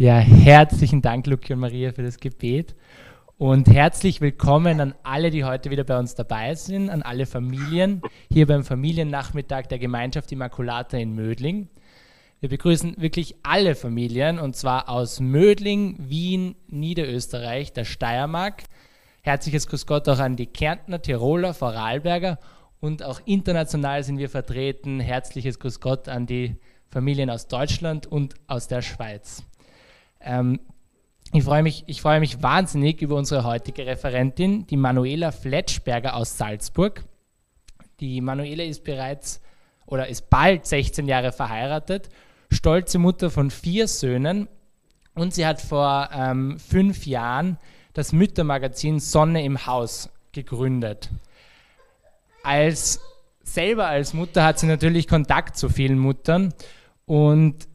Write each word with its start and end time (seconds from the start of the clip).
Ja, 0.00 0.16
herzlichen 0.16 1.02
Dank, 1.02 1.26
Luki 1.26 1.52
und 1.52 1.58
Maria, 1.58 1.92
für 1.92 2.02
das 2.02 2.16
Gebet. 2.16 2.74
Und 3.36 3.68
herzlich 3.68 4.22
willkommen 4.22 4.80
an 4.80 4.94
alle, 5.02 5.28
die 5.28 5.44
heute 5.44 5.68
wieder 5.68 5.84
bei 5.84 5.98
uns 5.98 6.14
dabei 6.14 6.54
sind, 6.54 6.88
an 6.88 7.02
alle 7.02 7.26
Familien 7.26 8.00
hier 8.32 8.46
beim 8.46 8.64
Familiennachmittag 8.64 9.66
der 9.66 9.78
Gemeinschaft 9.78 10.32
Immaculata 10.32 10.96
in 10.96 11.14
Mödling. 11.14 11.68
Wir 12.40 12.48
begrüßen 12.48 12.94
wirklich 12.96 13.34
alle 13.42 13.74
Familien 13.74 14.38
und 14.38 14.56
zwar 14.56 14.88
aus 14.88 15.20
Mödling, 15.20 15.96
Wien, 15.98 16.54
Niederösterreich, 16.68 17.74
der 17.74 17.84
Steiermark. 17.84 18.62
Herzliches 19.20 19.66
Grüß 19.66 19.84
Gott 19.84 20.08
auch 20.08 20.18
an 20.18 20.34
die 20.34 20.46
Kärntner, 20.46 21.02
Tiroler, 21.02 21.52
Vorarlberger 21.52 22.38
und 22.80 23.02
auch 23.02 23.20
international 23.26 24.02
sind 24.02 24.16
wir 24.16 24.30
vertreten. 24.30 24.98
Herzliches 24.98 25.58
Grüß 25.58 25.78
Gott 25.78 26.08
an 26.08 26.24
die 26.24 26.56
Familien 26.88 27.28
aus 27.28 27.48
Deutschland 27.48 28.06
und 28.06 28.34
aus 28.46 28.66
der 28.66 28.80
Schweiz. 28.80 29.44
Ähm, 30.20 30.60
ich 31.32 31.44
freue 31.44 31.62
mich, 31.62 31.84
ich 31.86 32.02
mich 32.04 32.42
wahnsinnig 32.42 33.02
über 33.02 33.16
unsere 33.16 33.44
heutige 33.44 33.86
Referentin, 33.86 34.66
die 34.66 34.76
Manuela 34.76 35.30
Fletschberger 35.30 36.16
aus 36.16 36.36
Salzburg. 36.38 37.04
Die 38.00 38.20
Manuela 38.20 38.64
ist 38.64 38.82
bereits 38.84 39.40
oder 39.86 40.08
ist 40.08 40.30
bald 40.30 40.66
16 40.66 41.06
Jahre 41.06 41.32
verheiratet 41.32 42.10
stolze 42.52 42.98
Mutter 42.98 43.30
von 43.30 43.50
vier 43.50 43.88
Söhnen 43.88 44.48
und 45.14 45.34
sie 45.34 45.46
hat 45.46 45.60
vor 45.60 46.10
ähm, 46.12 46.58
fünf 46.58 47.06
Jahren 47.06 47.58
das 47.92 48.12
Müttermagazin 48.12 49.00
Sonne 49.00 49.44
im 49.44 49.66
Haus 49.66 50.10
gegründet. 50.32 51.10
Als, 52.42 53.00
selber 53.42 53.86
als 53.86 54.14
Mutter 54.14 54.44
hat 54.44 54.58
sie 54.58 54.66
natürlich 54.66 55.08
Kontakt 55.08 55.56
zu 55.56 55.68
vielen 55.68 55.98
Muttern 55.98 56.54
und 57.06 57.68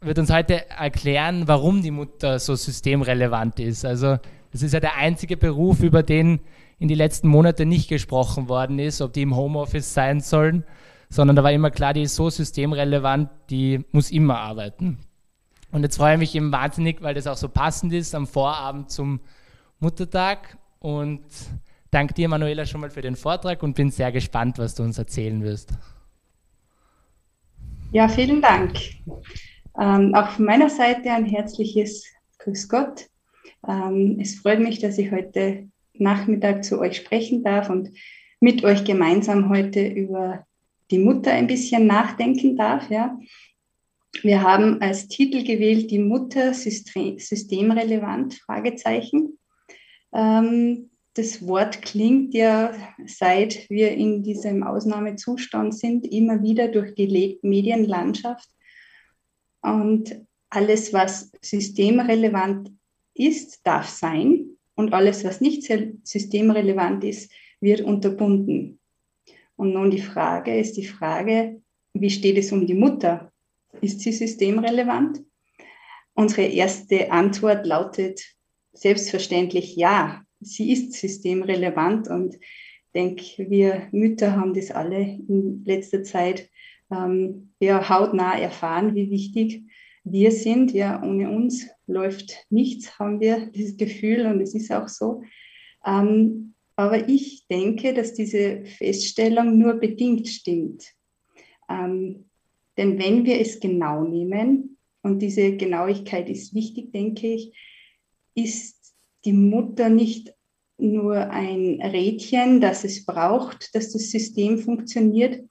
wird 0.00 0.18
uns 0.18 0.32
heute 0.32 0.68
erklären, 0.70 1.46
warum 1.46 1.82
die 1.82 1.90
Mutter 1.90 2.38
so 2.38 2.54
systemrelevant 2.54 3.58
ist. 3.60 3.84
Also 3.84 4.18
das 4.52 4.62
ist 4.62 4.72
ja 4.72 4.80
der 4.80 4.96
einzige 4.96 5.36
Beruf, 5.36 5.80
über 5.80 6.02
den 6.02 6.40
in 6.78 6.88
die 6.88 6.94
letzten 6.94 7.28
Monate 7.28 7.66
nicht 7.66 7.88
gesprochen 7.88 8.48
worden 8.48 8.78
ist, 8.78 9.00
ob 9.00 9.12
die 9.12 9.22
im 9.22 9.34
Homeoffice 9.34 9.92
sein 9.92 10.20
sollen 10.20 10.64
sondern 11.08 11.36
da 11.36 11.42
war 11.42 11.52
immer 11.52 11.70
klar, 11.70 11.94
die 11.94 12.02
ist 12.02 12.14
so 12.14 12.30
systemrelevant, 12.30 13.30
die 13.50 13.84
muss 13.92 14.10
immer 14.10 14.38
arbeiten. 14.38 14.98
Und 15.70 15.82
jetzt 15.82 15.96
freue 15.96 16.14
ich 16.14 16.18
mich 16.18 16.34
eben 16.34 16.52
wahnsinnig, 16.52 17.02
weil 17.02 17.14
das 17.14 17.26
auch 17.26 17.36
so 17.36 17.48
passend 17.48 17.92
ist 17.92 18.14
am 18.14 18.26
Vorabend 18.26 18.90
zum 18.90 19.20
Muttertag. 19.80 20.56
Und 20.78 21.24
danke 21.90 22.14
dir, 22.14 22.28
Manuela, 22.28 22.64
schon 22.66 22.80
mal 22.80 22.90
für 22.90 23.02
den 23.02 23.16
Vortrag 23.16 23.62
und 23.62 23.74
bin 23.74 23.90
sehr 23.90 24.12
gespannt, 24.12 24.58
was 24.58 24.74
du 24.74 24.82
uns 24.82 24.98
erzählen 24.98 25.42
wirst. 25.42 25.72
Ja, 27.92 28.08
vielen 28.08 28.42
Dank. 28.42 28.78
Ähm, 29.80 30.14
auch 30.14 30.30
von 30.30 30.44
meiner 30.44 30.70
Seite 30.70 31.10
ein 31.10 31.24
herzliches 31.24 32.04
Grüß 32.38 32.68
Gott. 32.68 33.06
Ähm, 33.66 34.18
es 34.20 34.36
freut 34.36 34.60
mich, 34.60 34.80
dass 34.80 34.98
ich 34.98 35.12
heute 35.12 35.68
Nachmittag 35.94 36.64
zu 36.64 36.80
euch 36.80 36.96
sprechen 36.96 37.42
darf 37.44 37.70
und 37.70 37.90
mit 38.40 38.64
euch 38.64 38.84
gemeinsam 38.84 39.48
heute 39.48 39.86
über 39.86 40.46
die 40.90 40.98
Mutter 40.98 41.32
ein 41.32 41.46
bisschen 41.46 41.86
nachdenken 41.86 42.56
darf. 42.56 42.90
Ja. 42.90 43.18
Wir 44.22 44.42
haben 44.42 44.80
als 44.80 45.08
Titel 45.08 45.44
gewählt, 45.44 45.90
die 45.90 45.98
Mutter 45.98 46.54
systemrelevant, 46.54 48.34
Fragezeichen. 48.34 49.38
Ähm, 50.12 50.90
das 51.14 51.46
Wort 51.46 51.82
klingt 51.82 52.32
ja, 52.34 52.72
seit 53.06 53.68
wir 53.70 53.90
in 53.92 54.22
diesem 54.22 54.62
Ausnahmezustand 54.62 55.74
sind, 55.74 56.06
immer 56.06 56.42
wieder 56.42 56.68
durch 56.68 56.94
die 56.94 57.38
Medienlandschaft. 57.42 58.48
Und 59.62 60.24
alles, 60.50 60.92
was 60.92 61.30
systemrelevant 61.42 62.70
ist, 63.14 63.66
darf 63.66 63.88
sein. 63.88 64.56
Und 64.74 64.92
alles, 64.92 65.24
was 65.24 65.40
nicht 65.40 65.64
systemrelevant 66.04 67.04
ist, 67.04 67.32
wird 67.60 67.80
unterbunden. 67.80 68.78
Und 69.56 69.72
nun 69.72 69.90
die 69.90 70.00
Frage 70.00 70.56
ist 70.56 70.76
die 70.76 70.86
Frage, 70.86 71.60
wie 71.92 72.10
steht 72.10 72.38
es 72.38 72.52
um 72.52 72.66
die 72.66 72.74
Mutter? 72.74 73.32
Ist 73.80 74.00
sie 74.00 74.12
systemrelevant? 74.12 75.22
Unsere 76.14 76.46
erste 76.46 77.10
Antwort 77.10 77.66
lautet 77.66 78.20
selbstverständlich 78.72 79.76
ja, 79.76 80.22
sie 80.40 80.72
ist 80.72 80.92
systemrelevant 80.92 82.08
und 82.08 82.36
ich 82.36 82.92
denke, 82.94 83.50
wir 83.50 83.88
Mütter 83.92 84.34
haben 84.34 84.54
das 84.54 84.70
alle 84.70 85.00
in 85.00 85.62
letzter 85.64 86.02
Zeit 86.02 86.48
ähm, 86.90 87.50
ja, 87.60 87.88
hautnah 87.88 88.38
erfahren, 88.38 88.94
wie 88.94 89.10
wichtig 89.10 89.62
wir 90.04 90.32
sind. 90.32 90.72
Ja, 90.72 91.02
ohne 91.02 91.30
uns 91.30 91.66
läuft 91.86 92.46
nichts, 92.50 92.98
haben 92.98 93.20
wir 93.20 93.46
dieses 93.54 93.76
Gefühl 93.76 94.26
und 94.26 94.40
es 94.40 94.54
ist 94.54 94.72
auch 94.72 94.88
so. 94.88 95.22
Ähm, 95.84 96.54
aber 96.76 97.08
ich 97.08 97.46
denke, 97.48 97.92
dass 97.92 98.14
diese 98.14 98.64
Feststellung 98.64 99.58
nur 99.58 99.74
bedingt 99.74 100.28
stimmt. 100.28 100.92
Ähm, 101.68 102.26
denn 102.76 102.98
wenn 102.98 103.24
wir 103.24 103.40
es 103.40 103.58
genau 103.58 104.04
nehmen, 104.04 104.78
und 105.02 105.20
diese 105.20 105.56
Genauigkeit 105.56 106.28
ist 106.28 106.54
wichtig, 106.54 106.92
denke 106.92 107.28
ich, 107.34 107.52
ist 108.34 108.94
die 109.24 109.32
Mutter 109.32 109.88
nicht 109.88 110.34
nur 110.76 111.16
ein 111.30 111.80
Rädchen, 111.82 112.60
das 112.60 112.84
es 112.84 113.04
braucht, 113.04 113.74
dass 113.74 113.92
das 113.92 114.10
System 114.10 114.58
funktioniert, 114.58 115.44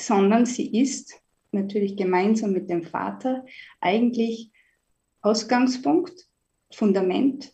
sondern 0.00 0.46
sie 0.46 0.80
ist 0.80 1.14
natürlich 1.52 1.96
gemeinsam 1.96 2.52
mit 2.52 2.68
dem 2.68 2.82
Vater 2.82 3.44
eigentlich 3.80 4.50
Ausgangspunkt, 5.20 6.26
Fundament 6.72 7.52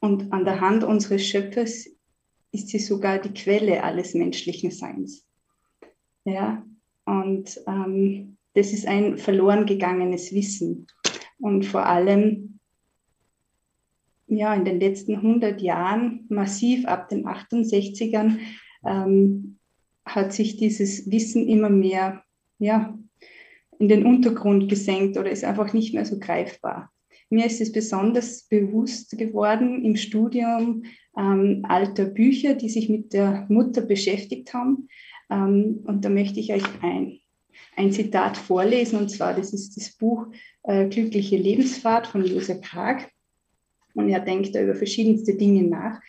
und 0.00 0.32
an 0.32 0.44
der 0.44 0.60
Hand 0.60 0.84
unseres 0.84 1.26
Schöpfers 1.26 1.88
ist 2.52 2.68
sie 2.68 2.78
sogar 2.78 3.18
die 3.18 3.34
Quelle 3.34 3.82
alles 3.82 4.14
menschlichen 4.14 4.70
Seins. 4.70 5.26
Ja, 6.24 6.64
und 7.04 7.60
ähm, 7.66 8.36
das 8.54 8.72
ist 8.72 8.86
ein 8.86 9.18
verloren 9.18 9.66
gegangenes 9.66 10.32
Wissen. 10.32 10.86
Und 11.38 11.64
vor 11.64 11.86
allem 11.86 12.58
ja, 14.28 14.54
in 14.54 14.64
den 14.64 14.78
letzten 14.78 15.16
100 15.16 15.60
Jahren, 15.60 16.26
massiv 16.28 16.86
ab 16.86 17.08
den 17.08 17.26
68ern, 17.26 18.38
ähm, 18.86 19.57
hat 20.14 20.32
sich 20.32 20.56
dieses 20.56 21.10
Wissen 21.10 21.48
immer 21.48 21.70
mehr 21.70 22.22
ja, 22.58 22.98
in 23.78 23.88
den 23.88 24.04
Untergrund 24.06 24.68
gesenkt 24.68 25.16
oder 25.16 25.30
ist 25.30 25.44
einfach 25.44 25.72
nicht 25.72 25.94
mehr 25.94 26.04
so 26.04 26.18
greifbar. 26.18 26.90
Mir 27.30 27.46
ist 27.46 27.60
es 27.60 27.72
besonders 27.72 28.44
bewusst 28.44 29.16
geworden 29.18 29.84
im 29.84 29.96
Studium 29.96 30.84
ähm, 31.16 31.64
alter 31.68 32.06
Bücher, 32.06 32.54
die 32.54 32.70
sich 32.70 32.88
mit 32.88 33.12
der 33.12 33.46
Mutter 33.48 33.82
beschäftigt 33.82 34.54
haben. 34.54 34.88
Ähm, 35.30 35.80
und 35.84 36.04
da 36.04 36.08
möchte 36.08 36.40
ich 36.40 36.52
euch 36.52 36.64
ein, 36.80 37.20
ein 37.76 37.92
Zitat 37.92 38.36
vorlesen, 38.36 38.98
und 38.98 39.10
zwar, 39.10 39.34
das 39.34 39.52
ist 39.52 39.76
das 39.76 39.90
Buch 39.90 40.26
äh, 40.62 40.88
Glückliche 40.88 41.36
Lebensfahrt 41.36 42.06
von 42.06 42.24
Josef 42.24 42.62
Krag. 42.62 43.10
Und 43.94 44.08
er 44.08 44.20
denkt 44.20 44.54
da 44.54 44.62
über 44.62 44.74
verschiedenste 44.74 45.34
Dinge 45.34 45.64
nach 45.64 46.00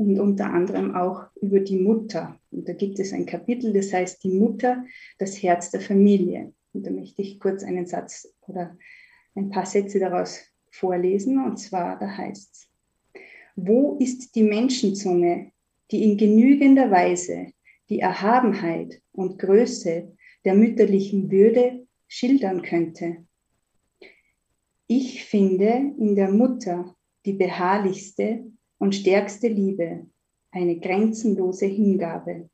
und 0.00 0.18
unter 0.18 0.50
anderem 0.50 0.94
auch 0.94 1.26
über 1.42 1.60
die 1.60 1.78
Mutter. 1.78 2.40
Und 2.50 2.66
da 2.66 2.72
gibt 2.72 2.98
es 2.98 3.12
ein 3.12 3.26
Kapitel, 3.26 3.74
das 3.74 3.92
heißt 3.92 4.24
Die 4.24 4.30
Mutter, 4.30 4.82
das 5.18 5.42
Herz 5.42 5.70
der 5.70 5.82
Familie. 5.82 6.54
Und 6.72 6.86
da 6.86 6.90
möchte 6.90 7.20
ich 7.20 7.38
kurz 7.38 7.62
einen 7.62 7.84
Satz 7.84 8.32
oder 8.46 8.78
ein 9.34 9.50
paar 9.50 9.66
Sätze 9.66 9.98
daraus 9.98 10.40
vorlesen. 10.70 11.44
Und 11.44 11.58
zwar, 11.58 11.98
da 11.98 12.16
heißt 12.16 12.50
es, 12.50 12.68
wo 13.56 13.98
ist 14.00 14.34
die 14.34 14.42
Menschenzunge, 14.42 15.52
die 15.90 16.02
in 16.02 16.16
genügender 16.16 16.90
Weise 16.90 17.48
die 17.90 18.00
Erhabenheit 18.00 19.02
und 19.12 19.38
Größe 19.38 20.16
der 20.46 20.54
mütterlichen 20.54 21.30
Würde 21.30 21.86
schildern 22.08 22.62
könnte? 22.62 23.26
Ich 24.86 25.24
finde 25.26 25.92
in 25.98 26.14
der 26.16 26.30
Mutter 26.30 26.96
die 27.26 27.34
beharrlichste 27.34 28.50
und 28.80 28.94
stärkste 28.94 29.46
Liebe, 29.46 30.06
eine 30.50 30.80
grenzenlose 30.80 31.66
Hingabe. 31.66 32.48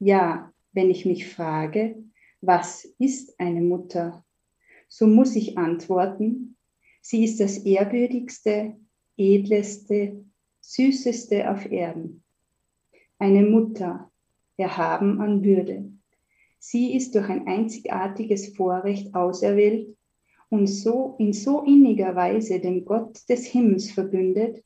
Ja, 0.00 0.52
wenn 0.72 0.90
ich 0.90 1.06
mich 1.06 1.28
frage, 1.28 2.02
was 2.40 2.84
ist 2.98 3.38
eine 3.38 3.60
Mutter, 3.60 4.24
so 4.88 5.06
muss 5.06 5.36
ich 5.36 5.56
antworten, 5.56 6.56
Sie 7.08 7.22
ist 7.22 7.38
das 7.38 7.58
ehrwürdigste, 7.58 8.74
edleste, 9.16 10.24
süßeste 10.60 11.48
auf 11.48 11.70
Erden. 11.70 12.24
Eine 13.20 13.42
Mutter, 13.42 14.10
erhaben 14.56 15.20
an 15.20 15.44
Würde. 15.44 15.88
Sie 16.58 16.96
ist 16.96 17.14
durch 17.14 17.28
ein 17.28 17.46
einzigartiges 17.46 18.56
Vorrecht 18.56 19.14
auserwählt 19.14 19.96
und 20.48 20.66
so 20.66 21.14
in 21.20 21.32
so 21.32 21.62
inniger 21.62 22.16
Weise 22.16 22.58
dem 22.58 22.84
Gott 22.84 23.28
des 23.28 23.46
Himmels 23.46 23.92
verbündet, 23.92 24.64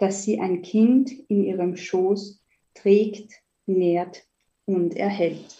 dass 0.00 0.24
sie 0.24 0.40
ein 0.40 0.62
Kind 0.62 1.10
in 1.28 1.44
ihrem 1.44 1.76
Schoß 1.76 2.42
trägt, 2.74 3.34
nährt 3.66 4.26
und 4.64 4.96
erhält. 4.96 5.56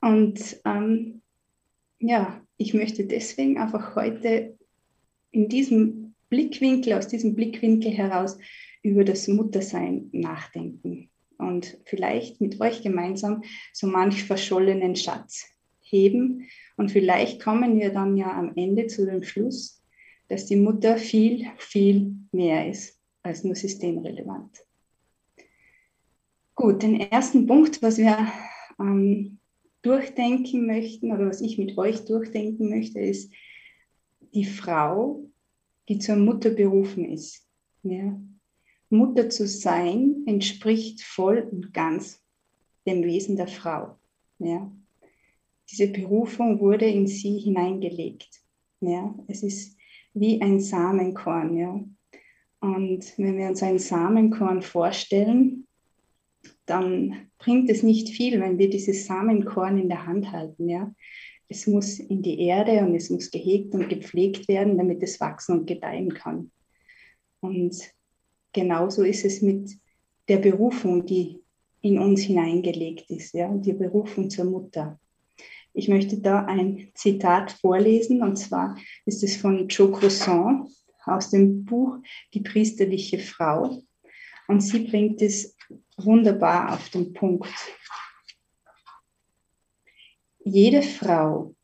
Und 0.00 0.60
ähm, 0.64 1.20
ja, 1.98 2.40
ich 2.56 2.72
möchte 2.72 3.04
deswegen 3.04 3.58
einfach 3.58 3.94
heute 3.96 4.56
in 5.30 5.50
diesem 5.50 6.14
Blickwinkel, 6.30 6.94
aus 6.94 7.06
diesem 7.06 7.34
Blickwinkel 7.34 7.92
heraus 7.92 8.38
über 8.82 9.04
das 9.04 9.28
Muttersein 9.28 10.08
nachdenken 10.12 11.10
und 11.36 11.78
vielleicht 11.84 12.40
mit 12.40 12.58
euch 12.62 12.82
gemeinsam 12.82 13.42
so 13.74 13.86
manch 13.86 14.24
verschollenen 14.24 14.96
Schatz 14.96 15.50
heben. 15.80 16.48
Und 16.78 16.90
vielleicht 16.90 17.42
kommen 17.42 17.78
wir 17.78 17.92
dann 17.92 18.16
ja 18.16 18.32
am 18.32 18.52
Ende 18.56 18.86
zu 18.86 19.04
dem 19.04 19.22
Schluss, 19.22 19.79
dass 20.30 20.46
die 20.46 20.56
Mutter 20.56 20.96
viel, 20.96 21.48
viel 21.58 22.14
mehr 22.30 22.68
ist 22.70 22.96
als 23.22 23.42
nur 23.42 23.56
systemrelevant. 23.56 24.64
Gut, 26.54 26.84
den 26.84 27.00
ersten 27.00 27.46
Punkt, 27.46 27.82
was 27.82 27.98
wir 27.98 28.28
ähm, 28.78 29.40
durchdenken 29.82 30.66
möchten 30.66 31.10
oder 31.10 31.26
was 31.26 31.40
ich 31.40 31.58
mit 31.58 31.76
euch 31.76 32.04
durchdenken 32.04 32.70
möchte, 32.70 33.00
ist 33.00 33.32
die 34.32 34.44
Frau, 34.44 35.24
die 35.88 35.98
zur 35.98 36.16
Mutter 36.16 36.50
berufen 36.50 37.04
ist. 37.06 37.44
Ja. 37.82 38.16
Mutter 38.88 39.30
zu 39.30 39.48
sein 39.48 40.22
entspricht 40.26 41.02
voll 41.02 41.48
und 41.50 41.74
ganz 41.74 42.22
dem 42.86 43.02
Wesen 43.02 43.34
der 43.34 43.48
Frau. 43.48 43.98
Ja. 44.38 44.70
Diese 45.68 45.88
Berufung 45.88 46.60
wurde 46.60 46.86
in 46.86 47.08
sie 47.08 47.36
hineingelegt. 47.38 48.28
Ja. 48.80 49.12
Es 49.26 49.42
ist 49.42 49.79
wie 50.14 50.40
ein 50.40 50.60
Samenkorn. 50.60 51.56
Ja. 51.56 51.80
Und 52.60 53.18
wenn 53.18 53.38
wir 53.38 53.48
uns 53.48 53.62
ein 53.62 53.78
Samenkorn 53.78 54.62
vorstellen, 54.62 55.66
dann 56.66 57.30
bringt 57.38 57.70
es 57.70 57.82
nicht 57.82 58.10
viel, 58.10 58.40
wenn 58.40 58.58
wir 58.58 58.70
dieses 58.70 59.06
Samenkorn 59.06 59.78
in 59.78 59.88
der 59.88 60.06
Hand 60.06 60.30
halten. 60.32 60.68
Ja. 60.68 60.94
Es 61.48 61.66
muss 61.66 61.98
in 61.98 62.22
die 62.22 62.40
Erde 62.40 62.80
und 62.80 62.94
es 62.94 63.10
muss 63.10 63.30
gehegt 63.30 63.74
und 63.74 63.88
gepflegt 63.88 64.46
werden, 64.46 64.78
damit 64.78 65.02
es 65.02 65.20
wachsen 65.20 65.60
und 65.60 65.66
gedeihen 65.66 66.14
kann. 66.14 66.52
Und 67.40 67.76
genauso 68.52 69.02
ist 69.02 69.24
es 69.24 69.42
mit 69.42 69.70
der 70.28 70.38
Berufung, 70.38 71.04
die 71.06 71.40
in 71.82 71.98
uns 71.98 72.22
hineingelegt 72.22 73.10
ist, 73.10 73.34
ja, 73.34 73.48
die 73.48 73.72
Berufung 73.72 74.30
zur 74.30 74.44
Mutter. 74.44 75.00
Ich 75.80 75.88
möchte 75.88 76.18
da 76.18 76.44
ein 76.44 76.90
Zitat 76.92 77.52
vorlesen, 77.52 78.22
und 78.22 78.36
zwar 78.36 78.76
ist 79.06 79.24
es 79.24 79.38
von 79.38 79.66
Joe 79.68 79.90
Croissant 79.90 80.68
aus 81.06 81.30
dem 81.30 81.64
Buch 81.64 81.96
Die 82.34 82.40
priesterliche 82.40 83.18
Frau. 83.18 83.80
Und 84.46 84.60
sie 84.60 84.80
bringt 84.80 85.22
es 85.22 85.56
wunderbar 85.96 86.74
auf 86.74 86.90
den 86.90 87.14
Punkt. 87.14 87.48
Jede 90.44 90.82
Frau, 90.82 91.54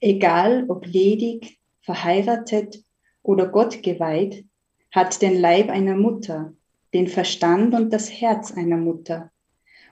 egal 0.00 0.64
ob 0.68 0.84
ledig, 0.86 1.60
verheiratet 1.82 2.82
oder 3.22 3.46
Gott 3.46 3.80
geweiht, 3.84 4.44
hat 4.90 5.22
den 5.22 5.38
Leib 5.38 5.70
einer 5.70 5.94
Mutter, 5.94 6.52
den 6.92 7.06
Verstand 7.06 7.74
und 7.74 7.92
das 7.92 8.10
Herz 8.10 8.50
einer 8.50 8.76
Mutter. 8.76 9.30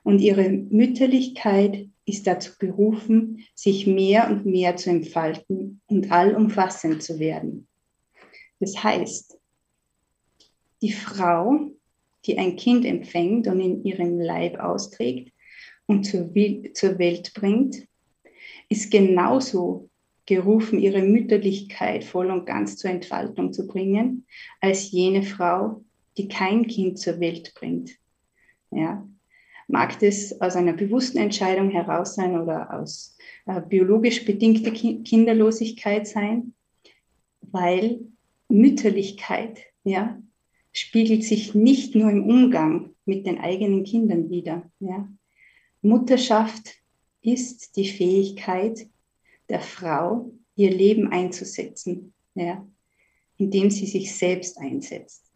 Und 0.03 0.19
ihre 0.19 0.49
Mütterlichkeit 0.49 1.89
ist 2.09 2.27
dazu 2.27 2.53
berufen, 2.59 3.45
sich 3.55 3.87
mehr 3.87 4.31
und 4.31 4.47
mehr 4.47 4.77
zu 4.77 4.91
entfalten 4.91 5.81
und 5.87 6.11
allumfassend 6.11 7.03
zu 7.03 7.19
werden. 7.19 7.69
Das 8.61 8.83
heißt, 8.83 9.39
die 10.83 10.93
Frau, 10.93 11.71
die 12.25 12.39
ein 12.39 12.57
Kind 12.57 12.85
empfängt 12.85 13.47
und 13.47 13.61
in 13.61 13.85
ihrem 13.85 14.21
Leib 14.21 14.59
austrägt 14.59 15.33
und 15.87 16.05
zur, 16.05 16.35
Welt 16.35 17.33
bringt, 17.35 17.87
ist 18.69 18.91
genauso 18.91 19.89
gerufen, 20.27 20.79
ihre 20.79 21.03
Mütterlichkeit 21.03 22.05
voll 22.05 22.31
und 22.31 22.45
ganz 22.45 22.77
zur 22.77 22.91
Entfaltung 22.91 23.53
zu 23.53 23.67
bringen, 23.67 24.27
als 24.61 24.91
jene 24.91 25.23
Frau, 25.23 25.83
die 26.19 26.29
kein 26.29 26.67
Kind 26.67 26.99
zur 26.99 27.19
Welt 27.19 27.55
bringt. 27.55 27.93
Ja. 28.71 29.09
Mag 29.69 29.99
das 30.01 30.41
aus 30.41 30.57
einer 30.57 30.73
bewussten 30.73 31.19
Entscheidung 31.19 31.71
heraus 31.71 32.15
sein 32.15 32.41
oder 32.41 32.73
aus 32.73 33.17
äh, 33.47 33.61
biologisch 33.61 34.25
bedingter 34.25 34.71
Ki 34.71 35.03
Kinderlosigkeit 35.03 36.07
sein, 36.07 36.55
weil 37.43 38.01
Mütterlichkeit 38.49 39.61
ja, 39.85 40.21
spiegelt 40.73 41.25
sich 41.25 41.55
nicht 41.55 41.95
nur 41.95 42.11
im 42.11 42.25
Umgang 42.25 42.91
mit 43.05 43.27
den 43.27 43.39
eigenen 43.39 43.85
Kindern 43.85 44.31
wider. 44.31 44.71
Ja. 44.81 45.09
Mutterschaft 45.83 46.77
ist 47.21 47.77
die 47.77 47.89
Fähigkeit, 47.89 48.87
der 49.49 49.61
Frau, 49.61 50.31
ihr 50.57 50.71
Leben 50.71 51.09
einzusetzen, 51.13 52.13
ja, 52.35 52.67
indem 53.37 53.71
sie 53.71 53.87
sich 53.87 54.15
selbst 54.15 54.59
einsetzt. 54.59 55.28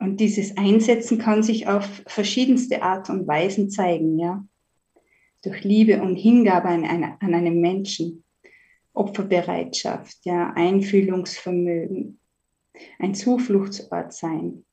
Und 0.00 0.18
dieses 0.18 0.56
Einsetzen 0.56 1.18
kann 1.18 1.42
sich 1.42 1.68
auf 1.68 1.84
verschiedenste 2.06 2.82
Art 2.82 3.10
und 3.10 3.28
Weisen 3.28 3.70
zeigen, 3.70 4.18
ja. 4.18 4.44
Durch 5.42 5.62
Liebe 5.62 6.02
und 6.02 6.16
Hingabe 6.16 6.68
an, 6.68 6.84
eine, 6.84 7.20
an 7.20 7.34
einen 7.34 7.60
Menschen, 7.60 8.24
Opferbereitschaft, 8.94 10.24
ja, 10.24 10.52
Einfühlungsvermögen, 10.54 12.18
ein 12.98 13.14
Zufluchtsort 13.14 14.12
sein, 14.12 14.64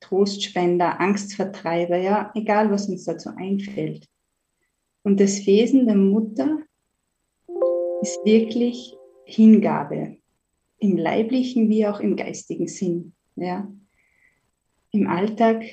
Trostspender, 0.00 1.00
Angstvertreiber, 1.00 1.96
ja, 1.96 2.32
egal 2.34 2.70
was 2.70 2.88
uns 2.88 3.04
dazu 3.04 3.30
einfällt. 3.36 4.08
Und 5.02 5.20
das 5.20 5.46
Wesen 5.46 5.86
der 5.86 5.96
Mutter 5.96 6.58
ist 8.00 8.24
wirklich 8.24 8.98
Hingabe, 9.24 10.16
im 10.78 10.96
leiblichen 10.96 11.68
wie 11.68 11.86
auch 11.86 12.00
im 12.00 12.16
geistigen 12.16 12.66
Sinn. 12.66 13.14
Ja. 13.36 13.72
Im 14.94 15.08
Alltag 15.08 15.64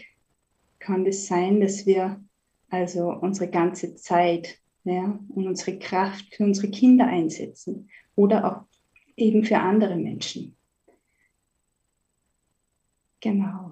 kann 0.79 1.05
es 1.05 1.19
das 1.19 1.27
sein, 1.27 1.61
dass 1.61 1.85
wir 1.85 2.19
also 2.69 3.11
unsere 3.11 3.51
ganze 3.51 3.93
Zeit 3.93 4.59
ja, 4.83 5.19
und 5.29 5.47
unsere 5.47 5.77
Kraft 5.77 6.33
für 6.33 6.43
unsere 6.43 6.71
Kinder 6.71 7.05
einsetzen 7.05 7.87
oder 8.15 8.43
auch 8.43 8.63
eben 9.15 9.43
für 9.43 9.59
andere 9.59 9.95
Menschen. 9.95 10.57
Genau. 13.19 13.71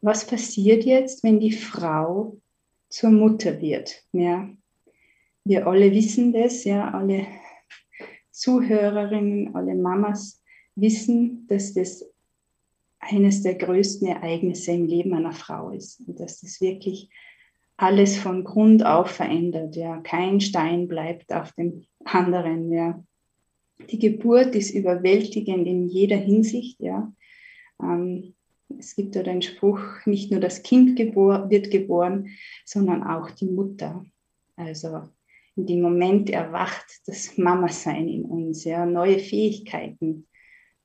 Was 0.00 0.24
passiert 0.24 0.84
jetzt, 0.84 1.24
wenn 1.24 1.40
die 1.40 1.50
Frau 1.50 2.38
zur 2.88 3.10
Mutter 3.10 3.60
wird. 3.60 4.04
Ja. 4.12 4.48
Wir 5.42 5.66
alle 5.66 5.90
wissen 5.90 6.32
das, 6.32 6.62
ja, 6.62 6.88
alle 6.90 7.26
Zuhörerinnen, 8.30 9.56
alle 9.56 9.74
Mamas 9.74 10.40
wissen, 10.76 11.46
dass 11.48 11.74
das 11.74 12.09
eines 13.00 13.42
der 13.42 13.54
größten 13.54 14.06
Ereignisse 14.06 14.72
im 14.72 14.86
Leben 14.86 15.14
einer 15.14 15.32
Frau 15.32 15.70
ist 15.70 16.00
und 16.06 16.20
dass 16.20 16.40
das 16.40 16.60
wirklich 16.60 17.10
alles 17.80 18.18
von 18.18 18.44
Grund 18.44 18.84
auf 18.84 19.10
verändert. 19.10 19.74
Ja. 19.74 20.00
Kein 20.02 20.40
Stein 20.40 20.86
bleibt 20.86 21.32
auf 21.32 21.52
dem 21.52 21.86
anderen. 22.04 22.70
Ja. 22.70 23.02
Die 23.90 23.98
Geburt 23.98 24.54
ist 24.54 24.72
überwältigend 24.72 25.66
in 25.66 25.88
jeder 25.88 26.18
Hinsicht. 26.18 26.78
Ja. 26.80 27.10
Ähm, 27.82 28.34
es 28.78 28.94
gibt 28.94 29.16
da 29.16 29.22
den 29.22 29.40
Spruch, 29.40 29.80
nicht 30.04 30.30
nur 30.30 30.40
das 30.40 30.62
Kind 30.62 30.96
gebor 30.96 31.50
wird 31.50 31.70
geboren, 31.70 32.28
sondern 32.66 33.02
auch 33.02 33.30
die 33.30 33.46
Mutter. 33.46 34.04
Also 34.56 35.08
in 35.56 35.66
dem 35.66 35.80
Moment 35.80 36.28
erwacht 36.28 37.00
das 37.06 37.38
Mama-Sein 37.38 38.08
in 38.08 38.26
uns. 38.26 38.64
Ja. 38.64 38.84
Neue 38.84 39.18
Fähigkeiten 39.18 40.26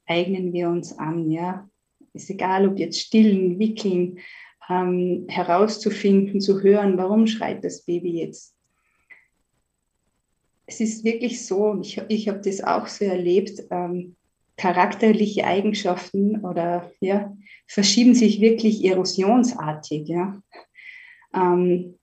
eignen 0.05 0.53
wir 0.53 0.69
uns 0.69 0.97
an. 0.97 1.29
Ja. 1.29 1.69
Ist 2.15 2.29
egal, 2.29 2.67
ob 2.67 2.79
jetzt 2.79 2.99
stillen, 2.99 3.59
wickeln, 3.59 4.19
ähm, 4.69 5.25
herauszufinden, 5.27 6.41
zu 6.41 6.61
hören, 6.61 6.97
warum 6.97 7.27
schreit 7.27 7.63
das 7.63 7.83
Baby 7.83 8.21
jetzt. 8.21 8.55
Es 10.65 10.79
ist 10.79 11.03
wirklich 11.03 11.45
so, 11.45 11.79
ich, 11.81 12.01
ich 12.07 12.27
habe 12.27 12.39
das 12.39 12.63
auch 12.63 12.87
so 12.87 13.05
erlebt, 13.05 13.63
ähm, 13.69 14.15
charakterliche 14.57 15.45
Eigenschaften 15.45 16.43
oder 16.43 16.89
ja, 17.01 17.35
verschieben 17.67 18.15
sich 18.15 18.39
wirklich 18.39 18.83
erosionsartig. 18.85 20.07
Ja. 20.07 20.41
Ähm, 21.33 21.99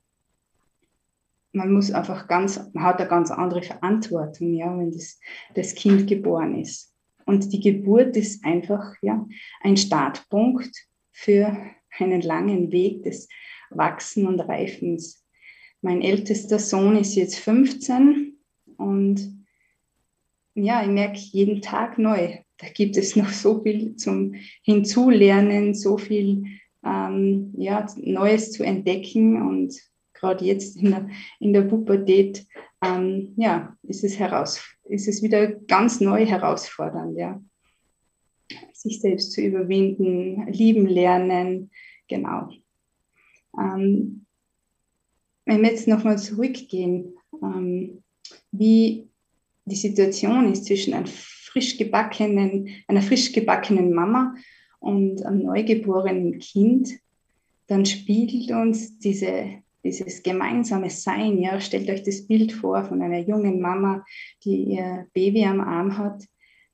man 1.52 1.72
muss 1.72 1.90
einfach 1.90 2.28
ganz, 2.28 2.60
man 2.72 2.84
hat 2.84 3.00
eine 3.00 3.08
ganz 3.08 3.30
andere 3.30 3.62
Verantwortung, 3.62 4.54
ja, 4.54 4.76
wenn 4.76 4.92
das, 4.92 5.18
das 5.54 5.74
Kind 5.74 6.06
geboren 6.06 6.60
ist. 6.60 6.91
Und 7.32 7.50
die 7.50 7.60
Geburt 7.60 8.14
ist 8.14 8.44
einfach 8.44 8.94
ja, 9.00 9.26
ein 9.62 9.78
Startpunkt 9.78 10.70
für 11.12 11.56
einen 11.98 12.20
langen 12.20 12.70
Weg 12.72 13.04
des 13.04 13.26
Wachsen 13.70 14.26
und 14.26 14.38
Reifens. 14.38 15.24
Mein 15.80 16.02
ältester 16.02 16.58
Sohn 16.58 16.94
ist 16.94 17.14
jetzt 17.14 17.38
15 17.38 18.34
und 18.76 19.46
ja, 20.52 20.82
ich 20.82 20.90
merke 20.90 21.16
jeden 21.16 21.62
Tag 21.62 21.96
neu, 21.96 22.36
da 22.58 22.68
gibt 22.68 22.98
es 22.98 23.16
noch 23.16 23.30
so 23.30 23.62
viel 23.62 23.96
zum 23.96 24.34
Hinzulernen, 24.62 25.72
so 25.72 25.96
viel 25.96 26.44
ähm, 26.84 27.54
ja, 27.56 27.86
Neues 27.96 28.52
zu 28.52 28.62
entdecken 28.62 29.40
und 29.40 29.74
gerade 30.12 30.44
jetzt 30.44 30.76
in 30.76 30.90
der, 30.90 31.08
in 31.40 31.54
der 31.54 31.62
Pubertät, 31.62 32.46
ähm, 32.82 33.34
ja, 33.36 33.76
ist 33.84 34.04
es, 34.04 34.18
heraus, 34.18 34.60
ist 34.84 35.08
es 35.08 35.22
wieder 35.22 35.46
ganz 35.46 36.00
neu 36.00 36.26
herausfordernd, 36.26 37.16
ja. 37.16 37.40
Sich 38.72 39.00
selbst 39.00 39.32
zu 39.32 39.40
überwinden, 39.40 40.46
lieben 40.48 40.86
lernen, 40.86 41.70
genau. 42.08 42.50
Ähm, 43.58 44.26
wenn 45.44 45.62
wir 45.62 45.70
jetzt 45.70 45.88
nochmal 45.88 46.18
zurückgehen, 46.18 47.14
ähm, 47.42 48.02
wie 48.50 49.08
die 49.64 49.76
Situation 49.76 50.52
ist 50.52 50.66
zwischen 50.66 50.94
einem 50.94 51.06
frisch 51.06 51.78
gebackenen, 51.78 52.68
einer 52.88 53.02
frisch 53.02 53.32
gebackenen 53.32 53.92
Mama 53.92 54.34
und 54.80 55.24
einem 55.24 55.44
neugeborenen 55.44 56.38
Kind, 56.38 56.90
dann 57.68 57.86
spiegelt 57.86 58.50
uns 58.50 58.98
diese, 58.98 59.61
dieses 59.84 60.22
gemeinsame 60.22 60.90
Sein. 60.90 61.38
Ja, 61.38 61.60
stellt 61.60 61.90
euch 61.90 62.02
das 62.02 62.26
Bild 62.26 62.52
vor 62.52 62.84
von 62.84 63.02
einer 63.02 63.18
jungen 63.18 63.60
Mama, 63.60 64.04
die 64.44 64.64
ihr 64.64 65.06
Baby 65.12 65.44
am 65.44 65.60
Arm 65.60 65.98
hat. 65.98 66.24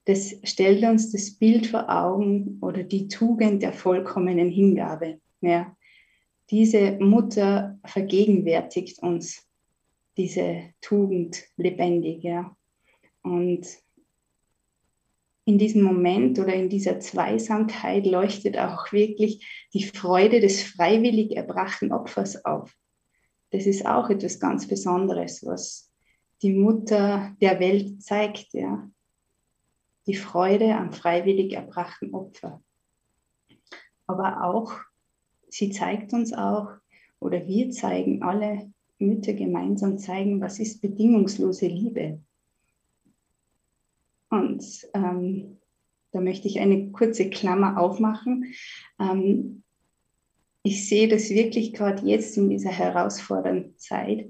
Das 0.05 0.35
stellt 0.43 0.83
uns 0.85 1.13
das 1.13 1.33
Bild 1.33 1.67
vor 1.67 1.89
Augen 1.89 2.59
oder 2.63 2.83
die 2.83 3.09
Tugend 3.09 3.63
der 3.63 3.73
vollkommenen 3.73 4.51
Hingabe. 4.51 5.21
Ja. 5.41 5.77
Diese 6.51 6.93
Mutter 6.93 7.79
vergegenwärtigt 7.85 9.03
uns 9.03 9.47
diese 10.17 10.63
Tugend 10.81 11.45
lebendig. 11.57 12.23
Ja. 12.25 12.57
Und 13.23 13.67
in 15.45 15.57
diesem 15.59 15.83
Moment 15.83 16.39
oder 16.39 16.53
in 16.53 16.69
dieser 16.69 17.01
Zweisamkeit 17.01 18.07
leuchtet 18.07 18.59
auch 18.59 18.93
wirklich 18.93 19.47
die 19.73 19.85
Freude 19.85 20.41
des 20.41 20.63
freiwillig 20.63 21.37
erbrachten 21.37 21.93
Opfers 21.93 22.45
auf. 22.45 22.75
Das 23.51 23.67
ist 23.67 23.87
auch 23.87 24.11
etwas 24.11 24.39
ganz 24.41 24.67
Besonderes, 24.67 25.45
was 25.45 25.91
die 26.43 26.53
Mutter 26.53 27.35
der 27.41 27.59
Welt 27.61 28.03
zeigt, 28.03 28.53
ja. 28.53 28.89
Die 30.07 30.15
Freude 30.15 30.75
am 30.75 30.93
freiwillig 30.93 31.53
erbrachten 31.53 32.15
Opfer. 32.15 32.63
Aber 34.07 34.43
auch, 34.45 34.73
sie 35.49 35.71
zeigt 35.71 36.13
uns 36.15 36.33
auch, 36.33 36.71
oder 37.21 37.47
wir 37.47 37.71
zeigen 37.71 38.23
alle 38.23 38.73
Mütter 38.99 39.35
gemeinsam 39.35 39.99
zeigen, 39.99 40.41
was 40.41 40.59
ist 40.59 40.81
bedingungslose 40.81 41.67
Liebe. 41.67 42.21
Und 44.31 44.65
ähm, 44.95 45.59
da 46.13 46.21
möchte 46.21 46.49
ich 46.49 46.61
eine 46.61 46.91
kurze 46.91 47.29
Klammer 47.31 47.79
aufmachen. 47.79 48.53
Ähm, 48.99 49.63
ich 50.63 50.89
sehe 50.89 51.09
das 51.09 51.31
wirklich 51.31 51.73
gerade 51.73 52.07
jetzt 52.07 52.37
in 52.37 52.51
dieser 52.51 52.71
herausfordernden 52.71 53.77
Zeit, 53.79 54.27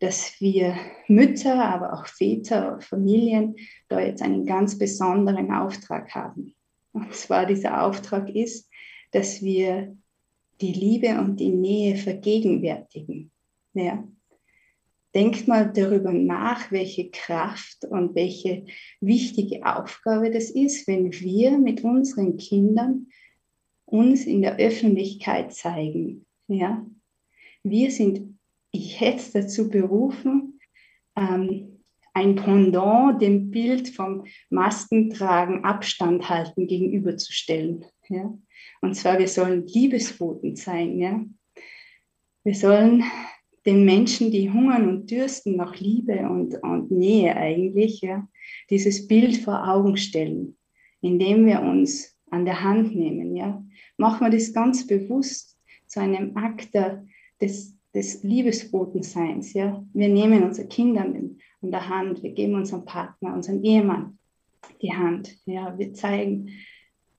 dass 0.00 0.40
wir 0.40 0.76
Mütter, 1.08 1.64
aber 1.64 1.92
auch 1.92 2.06
Väter, 2.06 2.80
Familien 2.80 3.56
da 3.88 4.00
jetzt 4.00 4.22
einen 4.22 4.46
ganz 4.46 4.78
besonderen 4.78 5.52
Auftrag 5.52 6.14
haben. 6.14 6.54
Und 6.92 7.14
zwar 7.14 7.46
dieser 7.46 7.82
Auftrag 7.82 8.28
ist, 8.30 8.70
dass 9.12 9.42
wir 9.42 9.96
die 10.60 10.72
Liebe 10.72 11.18
und 11.20 11.38
die 11.40 11.50
Nähe 11.50 11.96
vergegenwärtigen. 11.96 13.30
Ja, 13.74 14.04
Denkt 15.14 15.48
mal 15.48 15.72
darüber 15.72 16.12
nach, 16.12 16.70
welche 16.70 17.10
Kraft 17.10 17.84
und 17.86 18.14
welche 18.14 18.66
wichtige 19.00 19.64
Aufgabe 19.64 20.30
das 20.30 20.50
ist, 20.50 20.86
wenn 20.86 21.12
wir 21.12 21.56
mit 21.58 21.82
unseren 21.82 22.36
Kindern 22.36 23.06
uns 23.90 24.24
in 24.24 24.42
der 24.42 24.56
Öffentlichkeit 24.56 25.54
zeigen. 25.54 26.26
Ja? 26.46 26.84
Wir 27.62 27.90
sind 27.90 28.38
jetzt 28.72 29.34
dazu 29.34 29.68
berufen, 29.68 30.60
ähm, 31.16 31.80
ein 32.14 32.34
Pendant 32.34 33.20
dem 33.22 33.50
Bild 33.50 33.88
vom 33.88 34.24
Maskentragen, 34.50 35.64
Abstand 35.64 36.28
halten 36.28 36.66
gegenüberzustellen. 36.66 37.84
Ja? 38.08 38.36
Und 38.80 38.94
zwar, 38.94 39.18
wir 39.18 39.28
sollen 39.28 39.66
Liebesboten 39.66 40.56
sein. 40.56 40.98
Ja? 40.98 41.24
Wir 42.44 42.54
sollen 42.54 43.04
den 43.66 43.84
Menschen, 43.84 44.30
die 44.30 44.50
hungern 44.50 44.88
und 44.88 45.10
dürsten 45.10 45.56
nach 45.56 45.78
Liebe 45.78 46.28
und, 46.28 46.54
und 46.62 46.90
Nähe 46.90 47.36
eigentlich, 47.36 48.00
ja, 48.00 48.26
dieses 48.70 49.06
Bild 49.06 49.36
vor 49.36 49.68
Augen 49.68 49.96
stellen, 49.96 50.56
indem 51.02 51.44
wir 51.44 51.60
uns 51.60 52.17
an 52.30 52.44
der 52.44 52.62
Hand 52.62 52.94
nehmen. 52.94 53.36
Ja. 53.36 53.62
Machen 53.96 54.26
wir 54.26 54.30
das 54.30 54.52
ganz 54.52 54.86
bewusst 54.86 55.58
zu 55.86 56.00
einem 56.00 56.36
Akt 56.36 56.74
des, 57.40 57.76
des 57.94 58.22
Liebesbotenseins. 58.22 59.52
Ja. 59.54 59.84
Wir 59.92 60.08
nehmen 60.08 60.42
unsere 60.42 60.68
Kinder 60.68 61.02
an 61.02 61.38
der 61.62 61.88
Hand, 61.88 62.22
wir 62.22 62.32
geben 62.32 62.54
unserem 62.54 62.84
Partner, 62.84 63.34
unserem 63.34 63.62
Ehemann 63.62 64.18
die 64.82 64.92
Hand. 64.92 65.36
Ja. 65.46 65.76
Wir 65.78 65.92
zeigen 65.94 66.50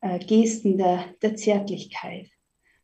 äh, 0.01 0.19
Gesten 0.19 0.77
der, 0.77 1.05
der 1.21 1.35
Zärtlichkeit. 1.35 2.29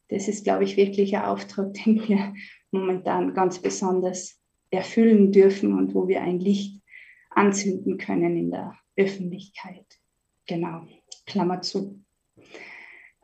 Das 0.10 0.27
ist, 0.27 0.44
glaube 0.44 0.63
ich, 0.63 0.77
wirklich 0.77 1.15
ein 1.15 1.25
Auftrag, 1.25 1.74
den 1.86 2.08
wir 2.08 2.34
momentan 2.72 3.34
ganz 3.34 3.60
besonders 3.60 4.39
erfüllen 4.70 5.32
dürfen 5.32 5.74
und 5.74 5.94
wo 5.94 6.08
wir 6.08 6.22
ein 6.22 6.39
Licht 6.39 6.82
anzünden 7.29 7.98
können 7.98 8.38
in 8.38 8.51
der 8.51 8.77
Öffentlichkeit. 8.96 9.86
Genau, 10.48 10.86
Klammer 11.25 11.62
zu. 11.62 12.01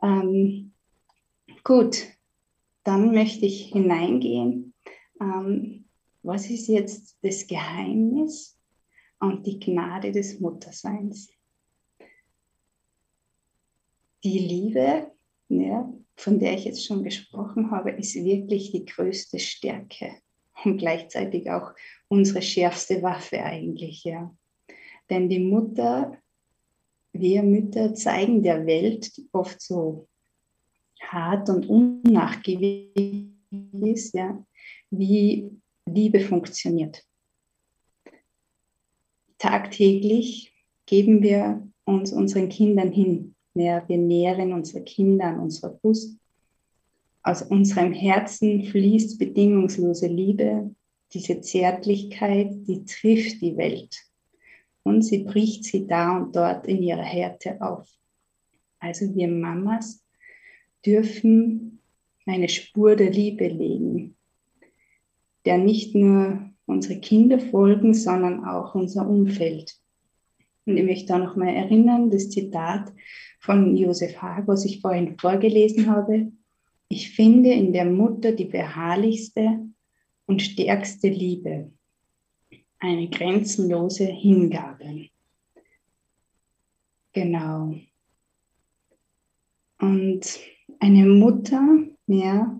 Ähm, 0.01 0.73
gut, 1.63 2.07
dann 2.83 3.13
möchte 3.13 3.45
ich 3.45 3.71
hineingehen. 3.71 4.73
Ähm, 5.19 5.85
was 6.23 6.49
ist 6.49 6.67
jetzt 6.67 7.17
das 7.21 7.47
Geheimnis 7.47 8.57
und 9.19 9.45
die 9.45 9.59
Gnade 9.59 10.11
des 10.11 10.39
Mutterseins? 10.39 11.29
Die 14.23 14.39
Liebe, 14.39 15.11
ja, 15.49 15.91
von 16.15 16.39
der 16.39 16.53
ich 16.53 16.65
jetzt 16.65 16.85
schon 16.85 17.03
gesprochen 17.03 17.71
habe, 17.71 17.91
ist 17.91 18.15
wirklich 18.15 18.71
die 18.71 18.85
größte 18.85 19.39
Stärke 19.39 20.17
und 20.63 20.77
gleichzeitig 20.77 21.49
auch 21.49 21.71
unsere 22.07 22.41
schärfste 22.41 23.01
Waffe 23.01 23.41
eigentlich, 23.43 24.03
ja. 24.03 24.35
Denn 25.09 25.27
die 25.27 25.39
Mutter, 25.39 26.17
wir 27.13 27.43
Mütter 27.43 27.93
zeigen 27.93 28.43
der 28.43 28.65
Welt 28.65 29.11
oft 29.31 29.61
so 29.61 30.07
hart 30.99 31.49
und 31.49 31.67
unnachgiebig 31.67 33.31
ist, 33.81 34.13
ja, 34.13 34.43
wie 34.89 35.51
Liebe 35.85 36.19
funktioniert. 36.21 37.03
Tagtäglich 39.37 40.53
geben 40.85 41.21
wir 41.21 41.67
uns 41.85 42.13
unseren 42.13 42.49
Kindern 42.49 42.91
hin 42.91 43.31
ja, 43.53 43.83
wir 43.87 43.97
nähren 43.97 44.53
unsere 44.53 44.83
Kinder 44.83 45.25
an 45.25 45.39
unserer 45.39 45.71
Brust. 45.71 46.17
Aus 47.23 47.41
unserem 47.41 47.93
Herzen 47.93 48.63
fließt 48.63 49.19
bedingungslose 49.19 50.07
Liebe, 50.07 50.73
diese 51.13 51.41
Zärtlichkeit, 51.41 52.51
die 52.67 52.85
trifft 52.85 53.41
die 53.41 53.57
Welt 53.57 53.95
und 54.83 55.03
sie 55.03 55.23
bricht 55.23 55.65
sie 55.65 55.87
da 55.87 56.17
und 56.17 56.35
dort 56.35 56.67
in 56.67 56.81
ihrer 56.81 57.03
Härte 57.03 57.61
auf. 57.61 57.87
Also 58.79 59.13
wir 59.13 59.27
Mamas 59.27 60.03
dürfen 60.85 61.79
eine 62.25 62.49
Spur 62.49 62.95
der 62.95 63.11
Liebe 63.11 63.47
legen, 63.47 64.15
der 65.45 65.57
nicht 65.57 65.95
nur 65.95 66.49
unsere 66.65 66.99
Kinder 66.99 67.39
folgen, 67.39 67.93
sondern 67.93 68.45
auch 68.45 68.75
unser 68.75 69.07
Umfeld. 69.07 69.75
Und 70.65 70.77
ich 70.77 70.83
möchte 70.83 71.07
da 71.07 71.17
nochmal 71.17 71.55
erinnern, 71.55 72.09
das 72.09 72.29
Zitat 72.29 72.91
von 73.39 73.75
Josef 73.75 74.21
Haag, 74.21 74.47
was 74.47 74.65
ich 74.65 74.81
vorhin 74.81 75.17
vorgelesen 75.17 75.87
habe. 75.87 76.31
Ich 76.89 77.11
finde 77.11 77.51
in 77.51 77.73
der 77.73 77.85
Mutter 77.85 78.31
die 78.31 78.45
beharrlichste 78.45 79.59
und 80.27 80.41
stärkste 80.41 81.09
Liebe, 81.09 81.71
eine 82.81 83.09
grenzenlose 83.09 84.05
Hingabe. 84.05 85.09
Genau. 87.13 87.75
Und 89.79 90.39
eine 90.79 91.05
Mutter, 91.05 91.61
ja, 92.07 92.59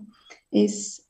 ist, 0.50 1.08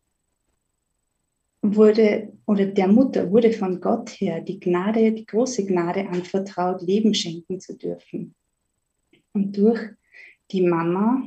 wurde, 1.61 2.33
oder 2.47 2.67
der 2.67 2.89
Mutter 2.89 3.31
wurde 3.31 3.53
von 3.53 3.81
Gott 3.81 4.11
her 4.11 4.41
die 4.41 4.59
Gnade, 4.59 5.13
die 5.13 5.27
große 5.27 5.67
Gnade 5.67 6.09
anvertraut, 6.09 6.83
Leben 6.83 7.15
schenken 7.15 7.61
zu 7.61 7.77
dürfen 7.77 8.35
und 9.33 9.57
durch 9.57 9.81
die 10.51 10.63
Mama 10.63 11.23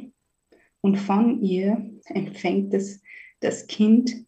und 0.81 0.97
von 0.97 1.41
ihr 1.41 1.91
empfängt 2.05 2.73
es 2.73 3.01
das 3.39 3.67
Kind 3.67 4.24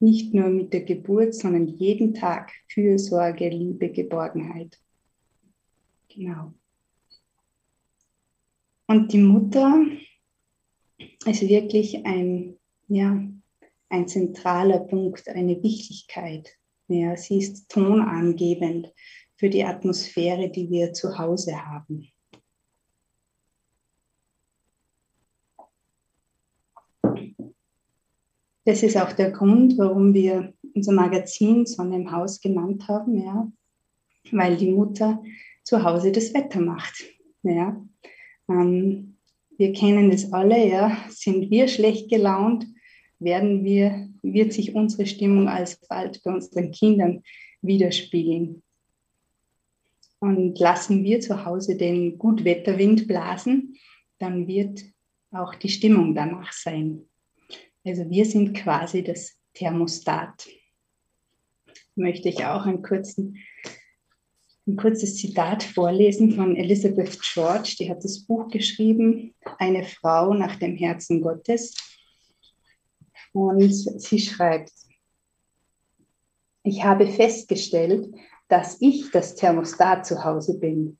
nicht 0.00 0.32
nur 0.34 0.48
mit 0.48 0.72
der 0.72 0.82
Geburt, 0.82 1.34
sondern 1.34 1.68
jeden 1.68 2.14
Tag 2.14 2.52
Fürsorge, 2.68 3.48
Liebe, 3.48 3.90
Geborgenheit. 3.90 4.78
Genau. 6.08 6.54
Und 8.86 9.12
die 9.12 9.18
Mutter 9.18 9.84
ist 11.26 11.42
wirklich 11.42 12.04
ein, 12.04 12.56
ja, 12.88 13.22
ein 13.88 14.08
zentraler 14.08 14.80
Punkt, 14.80 15.28
eine 15.28 15.62
Wichtigkeit. 15.62 16.50
Ja, 16.88 17.16
sie 17.16 17.38
ist 17.38 17.68
tonangebend 17.68 18.92
für 19.36 19.48
die 19.48 19.64
Atmosphäre, 19.64 20.50
die 20.50 20.70
wir 20.70 20.92
zu 20.92 21.18
Hause 21.18 21.64
haben. 21.64 22.10
Das 28.70 28.84
ist 28.84 28.96
auch 28.96 29.12
der 29.12 29.32
Grund, 29.32 29.76
warum 29.78 30.14
wir 30.14 30.54
unser 30.76 30.92
Magazin 30.92 31.66
Sonne 31.66 31.96
im 31.96 32.12
Haus 32.12 32.40
genannt 32.40 32.86
haben, 32.86 33.18
ja, 33.18 33.50
weil 34.30 34.56
die 34.56 34.70
Mutter 34.70 35.20
zu 35.64 35.82
Hause 35.82 36.12
das 36.12 36.32
Wetter 36.34 36.60
macht. 36.60 37.02
Ja. 37.42 37.84
Ähm, 38.48 39.16
wir 39.58 39.72
kennen 39.72 40.12
es 40.12 40.32
alle, 40.32 40.68
ja, 40.68 40.96
sind 41.08 41.50
wir 41.50 41.66
schlecht 41.66 42.08
gelaunt, 42.10 42.64
werden 43.18 43.64
wir, 43.64 44.08
wird 44.22 44.52
sich 44.52 44.72
unsere 44.72 45.06
Stimmung 45.06 45.48
alsbald 45.48 46.22
bei 46.22 46.32
unseren 46.32 46.70
Kindern 46.70 47.24
widerspiegeln. 47.62 48.62
Und 50.20 50.60
lassen 50.60 51.02
wir 51.02 51.18
zu 51.18 51.44
Hause 51.44 51.76
den 51.76 52.18
Gutwetterwind 52.18 53.08
blasen, 53.08 53.74
dann 54.20 54.46
wird 54.46 54.84
auch 55.32 55.56
die 55.56 55.70
Stimmung 55.70 56.14
danach 56.14 56.52
sein. 56.52 57.09
Also 57.84 58.08
wir 58.10 58.26
sind 58.26 58.54
quasi 58.54 59.02
das 59.02 59.38
Thermostat. 59.54 60.46
Möchte 61.96 62.28
ich 62.28 62.44
auch 62.44 62.66
einen 62.66 62.82
kurzen, 62.82 63.38
ein 64.66 64.76
kurzes 64.76 65.16
Zitat 65.16 65.62
vorlesen 65.62 66.32
von 66.32 66.56
Elizabeth 66.56 67.18
George. 67.22 67.76
Die 67.78 67.90
hat 67.90 68.04
das 68.04 68.26
Buch 68.26 68.48
geschrieben, 68.48 69.34
Eine 69.58 69.84
Frau 69.84 70.34
nach 70.34 70.56
dem 70.56 70.76
Herzen 70.76 71.22
Gottes. 71.22 71.74
Und 73.32 73.72
sie 73.72 74.18
schreibt, 74.18 74.72
ich 76.62 76.84
habe 76.84 77.06
festgestellt, 77.06 78.12
dass 78.48 78.80
ich 78.80 79.10
das 79.10 79.36
Thermostat 79.36 80.04
zu 80.04 80.24
Hause 80.24 80.58
bin. 80.58 80.98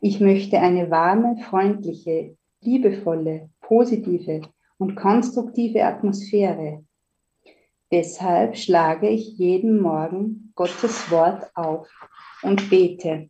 Ich 0.00 0.18
möchte 0.18 0.58
eine 0.58 0.90
warme, 0.90 1.36
freundliche, 1.44 2.36
liebevolle, 2.60 3.50
positive 3.60 4.42
und 4.80 4.94
konstruktive 4.94 5.84
Atmosphäre. 5.84 6.84
Deshalb 7.92 8.56
schlage 8.56 9.08
ich 9.10 9.36
jeden 9.36 9.80
Morgen 9.80 10.52
Gottes 10.54 11.10
Wort 11.10 11.54
auf 11.54 11.88
und 12.42 12.70
bete. 12.70 13.28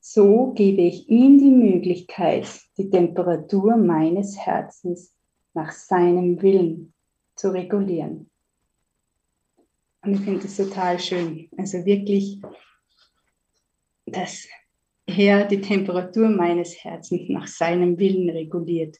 So 0.00 0.52
gebe 0.54 0.80
ich 0.82 1.08
ihm 1.10 1.38
die 1.38 1.50
Möglichkeit, 1.50 2.48
die 2.78 2.88
Temperatur 2.88 3.76
meines 3.76 4.38
Herzens 4.38 5.14
nach 5.52 5.72
seinem 5.72 6.40
Willen 6.40 6.94
zu 7.36 7.52
regulieren. 7.52 8.30
Und 10.02 10.14
ich 10.14 10.20
finde 10.20 10.40
das 10.40 10.56
total 10.56 10.98
schön. 10.98 11.50
Also 11.58 11.84
wirklich, 11.84 12.40
dass 14.06 14.48
er 15.04 15.44
die 15.44 15.60
Temperatur 15.60 16.30
meines 16.30 16.82
Herzens 16.82 17.28
nach 17.28 17.46
seinem 17.46 17.98
Willen 17.98 18.30
reguliert. 18.30 18.96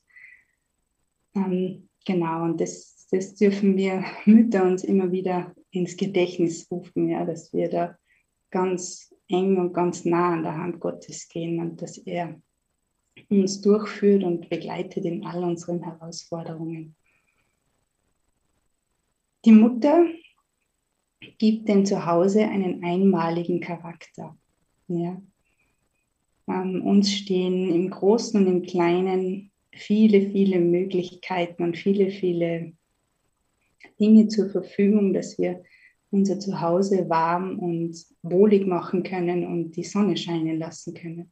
Ähm, 1.34 1.88
genau, 2.04 2.44
und 2.44 2.60
das, 2.60 3.06
das 3.10 3.34
dürfen 3.34 3.76
wir 3.76 4.04
Mütter 4.24 4.64
uns 4.64 4.84
immer 4.84 5.12
wieder 5.12 5.54
ins 5.70 5.96
Gedächtnis 5.96 6.70
rufen, 6.70 7.08
ja, 7.08 7.24
dass 7.24 7.52
wir 7.52 7.68
da 7.68 7.96
ganz 8.50 9.14
eng 9.28 9.58
und 9.58 9.72
ganz 9.72 10.04
nah 10.04 10.32
an 10.32 10.42
der 10.42 10.56
Hand 10.56 10.80
Gottes 10.80 11.28
gehen 11.28 11.60
und 11.60 11.80
dass 11.80 11.98
er 11.98 12.40
uns 13.28 13.60
durchführt 13.60 14.24
und 14.24 14.48
begleitet 14.48 15.04
in 15.04 15.24
all 15.24 15.44
unseren 15.44 15.82
Herausforderungen. 15.82 16.96
Die 19.44 19.52
Mutter 19.52 20.06
gibt 21.38 21.68
dem 21.68 21.86
Zuhause 21.86 22.46
einen 22.46 22.84
einmaligen 22.84 23.60
Charakter. 23.60 24.36
Ja. 24.88 25.20
Ähm, 26.48 26.82
uns 26.84 27.12
stehen 27.12 27.72
im 27.72 27.90
Großen 27.90 28.40
und 28.40 28.46
im 28.46 28.62
Kleinen 28.62 29.50
viele, 29.72 30.30
viele 30.30 30.58
Möglichkeiten 30.58 31.62
und 31.62 31.76
viele, 31.76 32.10
viele 32.10 32.72
Dinge 33.98 34.28
zur 34.28 34.50
Verfügung, 34.50 35.12
dass 35.12 35.38
wir 35.38 35.62
unser 36.10 36.40
Zuhause 36.40 37.08
warm 37.08 37.58
und 37.58 37.96
wohlig 38.22 38.66
machen 38.66 39.02
können 39.02 39.46
und 39.46 39.72
die 39.72 39.84
Sonne 39.84 40.16
scheinen 40.16 40.58
lassen 40.58 40.94
können. 40.94 41.30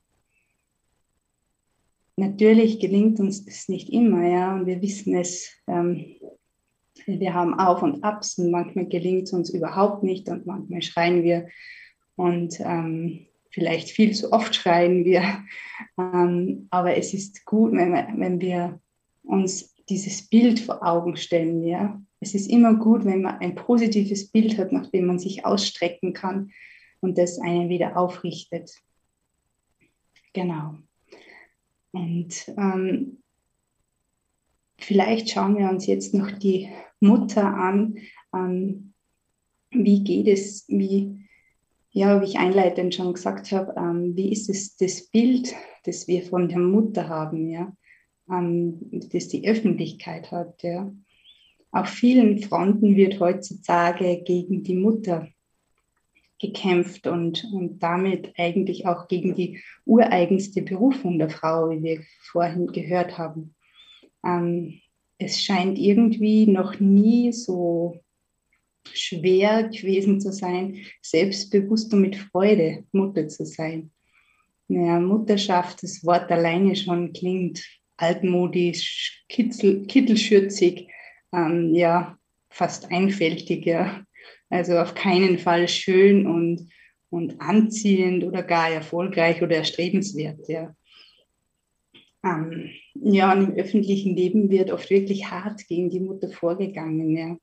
Natürlich 2.17 2.81
gelingt 2.81 3.21
uns 3.21 3.45
das 3.45 3.69
nicht 3.69 3.91
immer, 3.91 4.29
ja, 4.29 4.57
und 4.57 4.67
wir 4.67 4.83
wissen 4.83 5.17
es, 5.17 5.53
ähm, 5.69 6.17
wir 7.07 7.33
haben 7.33 7.55
Auf 7.55 7.83
und 7.83 8.03
Abs 8.03 8.39
und 8.39 8.51
manchmal 8.51 8.87
gelingt 8.87 9.25
es 9.25 9.33
uns 9.33 9.51
überhaupt 9.51 10.03
nicht 10.03 10.29
und 10.29 10.45
manchmal 10.45 10.83
schreien 10.83 11.23
wir 11.23 11.49
und 12.17 12.59
ähm, 12.61 13.28
vielleicht 13.51 13.91
viel 13.91 14.15
zu 14.15 14.33
oft 14.33 14.55
schreien 14.55 15.05
wir. 15.05 15.45
Ähm, 15.99 16.69
aber 16.71 16.97
es 16.97 17.15
ist 17.15 17.45
gut, 17.45 17.73
wenn 17.73 17.93
wir, 17.93 18.09
wenn 18.17 18.41
wir 18.41 18.81
uns 19.23 19.75
dieses 19.89 20.29
Bild 20.29 20.61
vor 20.61 20.83
Augen 20.83 21.17
stellen. 21.17 21.65
Ja? 21.65 22.01
Es 22.21 22.35
ist 22.35 22.51
immer 22.51 22.75
gut, 22.75 23.05
wenn 23.05 23.23
man 23.23 23.39
ein 23.39 23.55
positives 23.55 24.31
Bild 24.31 24.59
hat, 24.59 24.73
nach 24.73 24.91
dem 24.91 25.07
man 25.07 25.19
sich 25.19 25.45
ausstrecken 25.45 26.13
kann 26.13 26.51
und 27.01 27.19
das 27.19 27.39
einen 27.39 27.69
wieder 27.69 27.97
aufrichtet. 27.97 28.73
Genau. 30.33 30.77
Und 31.93 32.49
ähm, 32.57 33.23
vielleicht 34.79 35.31
schauen 35.31 35.57
wir 35.57 35.69
uns 35.71 35.87
jetzt 35.87 36.15
noch 36.15 36.31
die 36.31 36.69
Mutter 37.01 37.45
an. 37.45 37.99
Ähm, 38.35 38.93
wie 39.71 40.03
geht 40.03 40.29
es, 40.29 40.65
wie, 40.69 41.28
ja, 41.91 42.21
wie 42.21 42.27
ich 42.27 42.39
einleitend 42.39 42.95
schon 42.95 43.15
gesagt 43.15 43.51
habe, 43.53 43.75
ähm, 43.77 44.17
wie 44.17 44.33
ist 44.33 44.49
es 44.49 44.77
das 44.77 45.09
Bild, 45.09 45.55
das 45.85 46.07
wir 46.07 46.23
von 46.23 46.49
der 46.49 46.59
Mutter 46.59 47.09
haben, 47.09 47.49
ja, 47.49 47.73
ähm, 48.31 48.79
das 49.13 49.29
die 49.29 49.49
Öffentlichkeit 49.49 50.31
hat, 50.31 50.63
ja. 50.63 50.93
Auf 51.71 51.89
vielen 51.89 52.39
Fronten 52.39 52.97
wird 52.97 53.21
heutzutage 53.21 54.23
gegen 54.25 54.63
die 54.63 54.75
Mutter 54.75 55.29
gekämpft 56.39 57.07
und, 57.07 57.45
und 57.53 57.81
damit 57.81 58.33
eigentlich 58.39 58.87
auch 58.87 59.09
gegen 59.09 59.35
die 59.35 59.61
ureigenste 59.85 60.63
Berufung 60.63 61.19
der 61.19 61.31
Frau, 61.31 61.71
wie 61.71 61.83
wir 61.83 62.03
vorhin 62.21 62.69
gehört 62.69 63.19
haben. 63.19 63.55
Ähm, 64.25 64.81
es 65.19 65.43
scheint 65.43 65.79
irgendwie 65.79 66.47
noch 66.47 66.79
nie 66.79 67.33
so 67.33 68.01
schwer 68.95 69.69
gewesen 69.69 70.21
zu 70.21 70.33
sein, 70.33 70.85
selbstbewusst 71.03 71.93
und 71.93 72.03
mit 72.03 72.17
Freude 72.17 72.85
Mutter 72.93 73.29
zu 73.29 73.45
sein. 73.45 73.91
Ja, 74.69 75.01
Mutterschaft, 75.01 75.83
das 75.83 76.05
Wort 76.05 76.31
alleine 76.31 76.77
schon 76.77 77.13
klingt 77.13 77.65
altmodisch, 77.97 79.25
kitzel, 79.29 79.87
kittelschürzig, 79.87 80.89
ähm, 81.33 81.75
ja, 81.75 82.19
fast 82.51 82.91
einfältig, 82.91 83.67
ja. 83.67 84.05
Also 84.51 84.79
auf 84.79 84.95
keinen 84.95 85.39
Fall 85.39 85.69
schön 85.69 86.27
und, 86.27 86.69
und 87.11 87.41
anziehend 87.41 88.25
oder 88.25 88.43
gar 88.43 88.71
erfolgreich 88.71 89.43
oder 89.43 89.57
erstrebenswert. 89.57 90.49
Ja. 90.49 90.75
Ähm, 92.25 92.71
ja, 92.95 93.33
und 93.33 93.51
im 93.51 93.55
öffentlichen 93.57 94.17
Leben 94.17 94.51
wird 94.51 94.71
oft 94.71 94.91
wirklich 94.91 95.31
hart 95.31 95.67
gegen 95.69 95.91
die 95.91 96.01
Mutter 96.01 96.31
vorgegangen. 96.31 97.17
Ja. 97.17 97.37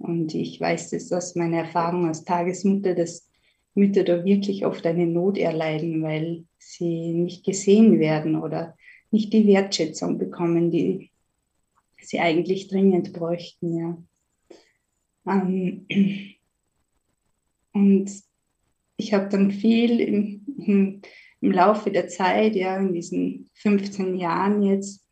Und 0.00 0.34
ich 0.34 0.58
weiß 0.58 0.90
das 0.90 1.12
aus 1.12 1.36
meiner 1.36 1.58
Erfahrung 1.58 2.06
als 2.06 2.24
Tagesmutter, 2.24 2.94
dass 2.94 3.28
Mütter 3.74 4.02
da 4.02 4.24
wirklich 4.24 4.64
oft 4.64 4.84
eine 4.86 5.06
Not 5.06 5.36
erleiden, 5.36 6.02
weil 6.02 6.44
sie 6.58 7.12
nicht 7.12 7.44
gesehen 7.44 8.00
werden 8.00 8.34
oder 8.34 8.76
nicht 9.10 9.32
die 9.32 9.46
Wertschätzung 9.46 10.18
bekommen, 10.18 10.70
die 10.70 11.10
sie 12.00 12.18
eigentlich 12.18 12.68
dringend 12.68 13.12
bräuchten. 13.12 13.76
Ja. 13.76 14.02
Ähm, 15.26 15.86
und 17.74 18.10
ich 18.96 19.12
habe 19.12 19.28
dann 19.28 19.50
viel 19.50 20.00
im, 20.00 20.46
im, 20.64 21.02
im, 21.42 21.52
Laufe 21.52 21.90
der 21.90 22.08
Zeit, 22.08 22.56
ja, 22.56 22.78
in 22.78 22.94
diesen 22.94 23.50
15 23.54 24.16
Jahren 24.16 24.62
jetzt, 24.62 25.06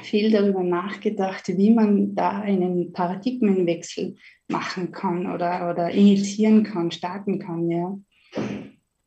viel 0.00 0.30
darüber 0.30 0.62
nachgedacht, 0.62 1.48
wie 1.48 1.70
man 1.70 2.14
da 2.14 2.40
einen 2.40 2.92
Paradigmenwechsel 2.92 4.16
machen 4.48 4.90
kann 4.90 5.30
oder, 5.30 5.70
oder 5.70 5.90
initiieren 5.90 6.64
kann, 6.64 6.90
starten 6.90 7.38
kann. 7.38 7.70
Ja. 7.70 7.98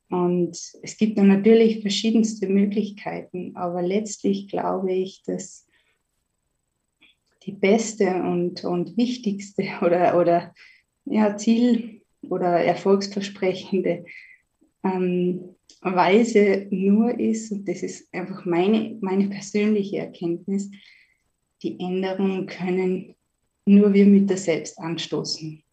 Und 0.10 0.58
es 0.84 0.98
gibt 0.98 1.18
dann 1.18 1.28
natürlich 1.28 1.82
verschiedenste 1.82 2.48
Möglichkeiten, 2.48 3.56
aber 3.56 3.82
letztlich 3.82 4.48
glaube 4.48 4.94
ich, 4.94 5.24
dass 5.26 5.68
die 7.44 7.52
beste 7.52 8.08
und, 8.24 8.64
und 8.64 8.98
wichtigste 8.98 9.64
oder, 9.82 10.20
oder 10.20 10.54
ja, 11.06 11.36
Ziel 11.38 12.02
oder 12.22 12.60
erfolgsversprechende 12.64 14.06
ähm, 14.86 15.56
Weise 15.82 16.68
nur 16.70 17.20
ist, 17.20 17.52
und 17.52 17.68
das 17.68 17.84
ist 17.84 18.14
einfach 18.14 18.46
meine, 18.46 18.98
meine 19.02 19.28
persönliche 19.28 19.98
Erkenntnis, 19.98 20.72
die 21.62 21.80
Änderungen 21.80 22.46
können 22.46 23.16
nur 23.66 23.94
wir 23.94 24.06
Mütter 24.06 24.38
selbst 24.38 24.78
anstoßen. 24.80 25.64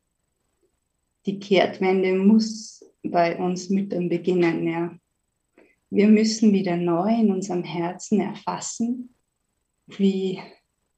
Die 1.27 1.39
Kehrtwende 1.39 2.15
muss 2.15 2.85
bei 3.03 3.37
uns 3.37 3.69
Müttern 3.69 4.09
beginnen. 4.09 4.67
Ja. 4.67 4.97
Wir 5.91 6.09
müssen 6.09 6.53
wieder 6.53 6.77
neu 6.77 7.11
in 7.11 7.31
unserem 7.31 7.65
Herzen 7.65 8.21
erfassen, 8.21 9.15
wie 9.87 10.41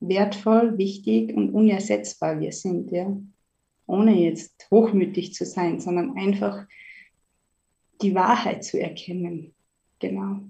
wertvoll, 0.00 0.78
wichtig 0.78 1.34
und 1.34 1.50
unersetzbar 1.50 2.40
wir 2.40 2.52
sind. 2.52 2.92
Ja. 2.92 3.16
Ohne 3.86 4.18
jetzt 4.18 4.66
hochmütig 4.70 5.34
zu 5.34 5.44
sein, 5.44 5.80
sondern 5.80 6.16
einfach 6.16 6.66
die 8.02 8.14
Wahrheit 8.14 8.64
zu 8.64 8.80
erkennen. 8.80 9.54
Genau. 9.98 10.40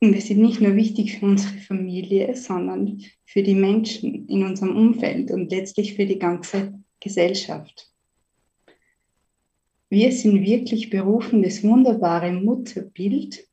Und 0.00 0.12
wir 0.12 0.20
sind 0.20 0.40
nicht 0.40 0.60
nur 0.60 0.76
wichtig 0.76 1.18
für 1.18 1.26
unsere 1.26 1.56
Familie, 1.58 2.34
sondern 2.36 3.02
für 3.24 3.42
die 3.42 3.54
Menschen 3.54 4.28
in 4.28 4.44
unserem 4.44 4.76
Umfeld 4.76 5.30
und 5.30 5.50
letztlich 5.50 5.94
für 5.94 6.06
die 6.06 6.18
ganze 6.18 6.78
Gesellschaft. 7.00 7.90
Wir 9.88 10.12
sind 10.12 10.44
wirklich 10.44 10.90
berufen, 10.90 11.42
das 11.42 11.62
wunderbare 11.62 12.32
Mutterbild, 12.32 13.46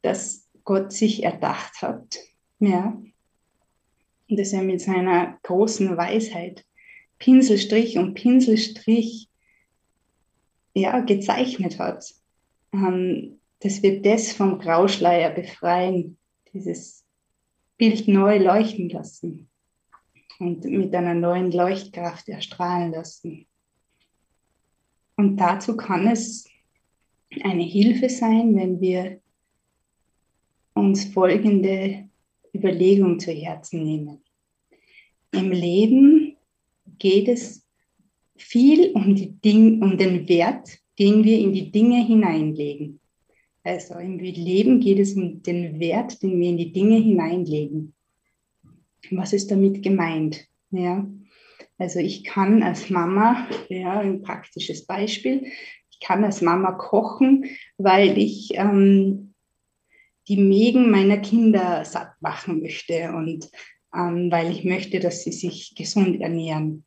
das 0.00 0.48
Gott 0.64 0.92
sich 0.92 1.22
erdacht 1.22 1.82
hat, 1.82 2.18
ja, 2.58 3.00
und 4.28 4.38
das 4.38 4.52
er 4.52 4.62
mit 4.62 4.80
seiner 4.80 5.38
großen 5.42 5.96
Weisheit 5.96 6.64
Pinselstrich 7.18 7.98
um 7.98 8.14
Pinselstrich 8.14 9.28
ja, 10.74 11.00
gezeichnet 11.00 11.78
hat. 11.78 12.14
Ähm, 12.72 13.38
dass 13.60 13.82
wir 13.82 14.02
das 14.02 14.32
vom 14.32 14.58
Grauschleier 14.58 15.30
befreien, 15.30 16.18
dieses 16.52 17.04
Bild 17.78 18.08
neu 18.08 18.38
leuchten 18.38 18.88
lassen 18.88 19.48
und 20.38 20.64
mit 20.64 20.94
einer 20.94 21.14
neuen 21.14 21.52
Leuchtkraft 21.52 22.28
erstrahlen 22.28 22.92
lassen. 22.92 23.46
Und 25.16 25.36
dazu 25.36 25.76
kann 25.76 26.08
es 26.08 26.48
eine 27.44 27.62
Hilfe 27.62 28.08
sein, 28.08 28.56
wenn 28.56 28.80
wir 28.80 29.20
uns 30.74 31.04
folgende 31.04 32.08
Überlegung 32.54 33.20
zu 33.20 33.30
Herzen 33.30 33.84
nehmen. 33.84 34.22
Im 35.30 35.50
Leben 35.50 36.36
geht 36.98 37.28
es 37.28 37.61
viel 38.42 38.92
um, 38.92 39.14
die 39.14 39.30
Ding, 39.40 39.82
um 39.82 39.96
den 39.96 40.28
Wert, 40.28 40.78
den 40.98 41.24
wir 41.24 41.38
in 41.38 41.52
die 41.52 41.70
Dinge 41.70 42.04
hineinlegen. 42.04 43.00
Also 43.64 43.94
im 43.94 44.18
Leben 44.18 44.80
geht 44.80 44.98
es 44.98 45.14
um 45.14 45.42
den 45.42 45.78
Wert, 45.78 46.22
den 46.22 46.38
wir 46.40 46.48
in 46.48 46.56
die 46.56 46.72
Dinge 46.72 46.96
hineinlegen. 46.96 47.94
Was 49.10 49.32
ist 49.32 49.50
damit 49.50 49.82
gemeint? 49.82 50.46
Ja, 50.70 51.06
also 51.78 51.98
ich 51.98 52.24
kann 52.24 52.62
als 52.62 52.90
Mama, 52.90 53.48
ja, 53.68 54.00
ein 54.00 54.22
praktisches 54.22 54.86
Beispiel, 54.86 55.46
ich 55.90 56.00
kann 56.00 56.24
als 56.24 56.40
Mama 56.40 56.72
kochen, 56.72 57.44
weil 57.76 58.18
ich 58.18 58.50
ähm, 58.54 59.34
die 60.28 60.36
Mägen 60.36 60.90
meiner 60.90 61.18
Kinder 61.18 61.84
satt 61.84 62.12
machen 62.20 62.60
möchte 62.60 63.12
und 63.12 63.50
ähm, 63.94 64.30
weil 64.30 64.50
ich 64.50 64.64
möchte, 64.64 65.00
dass 65.00 65.24
sie 65.24 65.32
sich 65.32 65.74
gesund 65.76 66.20
ernähren. 66.20 66.84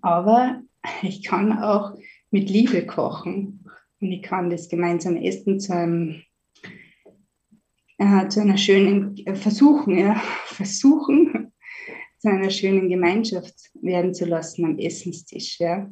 Aber 0.00 0.62
ich 1.02 1.24
kann 1.24 1.58
auch 1.58 1.96
mit 2.30 2.50
Liebe 2.50 2.86
kochen 2.86 3.64
und 4.00 4.12
ich 4.12 4.22
kann 4.22 4.50
das 4.50 4.68
gemeinsam 4.68 5.16
essen 5.16 5.60
zu 5.60 5.74
einem 5.74 6.22
äh, 7.98 8.28
zu 8.28 8.40
einer 8.40 8.56
schönen, 8.56 9.16
äh, 9.26 9.34
versuchen, 9.34 9.96
ja, 9.96 10.14
versuchen, 10.46 11.52
zu 12.18 12.28
einer 12.28 12.50
schönen 12.50 12.88
Gemeinschaft 12.88 13.70
werden 13.80 14.14
zu 14.14 14.24
lassen 14.24 14.64
am 14.64 14.78
Essenstisch. 14.78 15.58
Ja. 15.60 15.90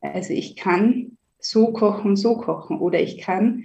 Also 0.00 0.32
ich 0.32 0.56
kann 0.56 1.18
so 1.38 1.72
kochen, 1.72 2.16
so 2.16 2.36
kochen 2.36 2.78
oder 2.78 3.00
ich 3.00 3.18
kann 3.18 3.64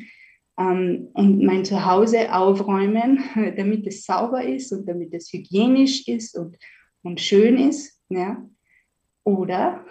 ähm, 0.57 1.09
und 1.13 1.43
mein 1.43 1.65
Zuhause 1.65 2.33
aufräumen, 2.33 3.23
damit 3.57 3.87
es 3.87 4.05
sauber 4.05 4.43
ist 4.43 4.71
und 4.71 4.85
damit 4.87 5.13
es 5.13 5.31
hygienisch 5.33 6.07
ist 6.07 6.37
und, 6.37 6.57
und 7.01 7.19
schön 7.19 7.57
ist. 7.57 7.99
Ja. 8.09 8.47
Oder 9.23 9.85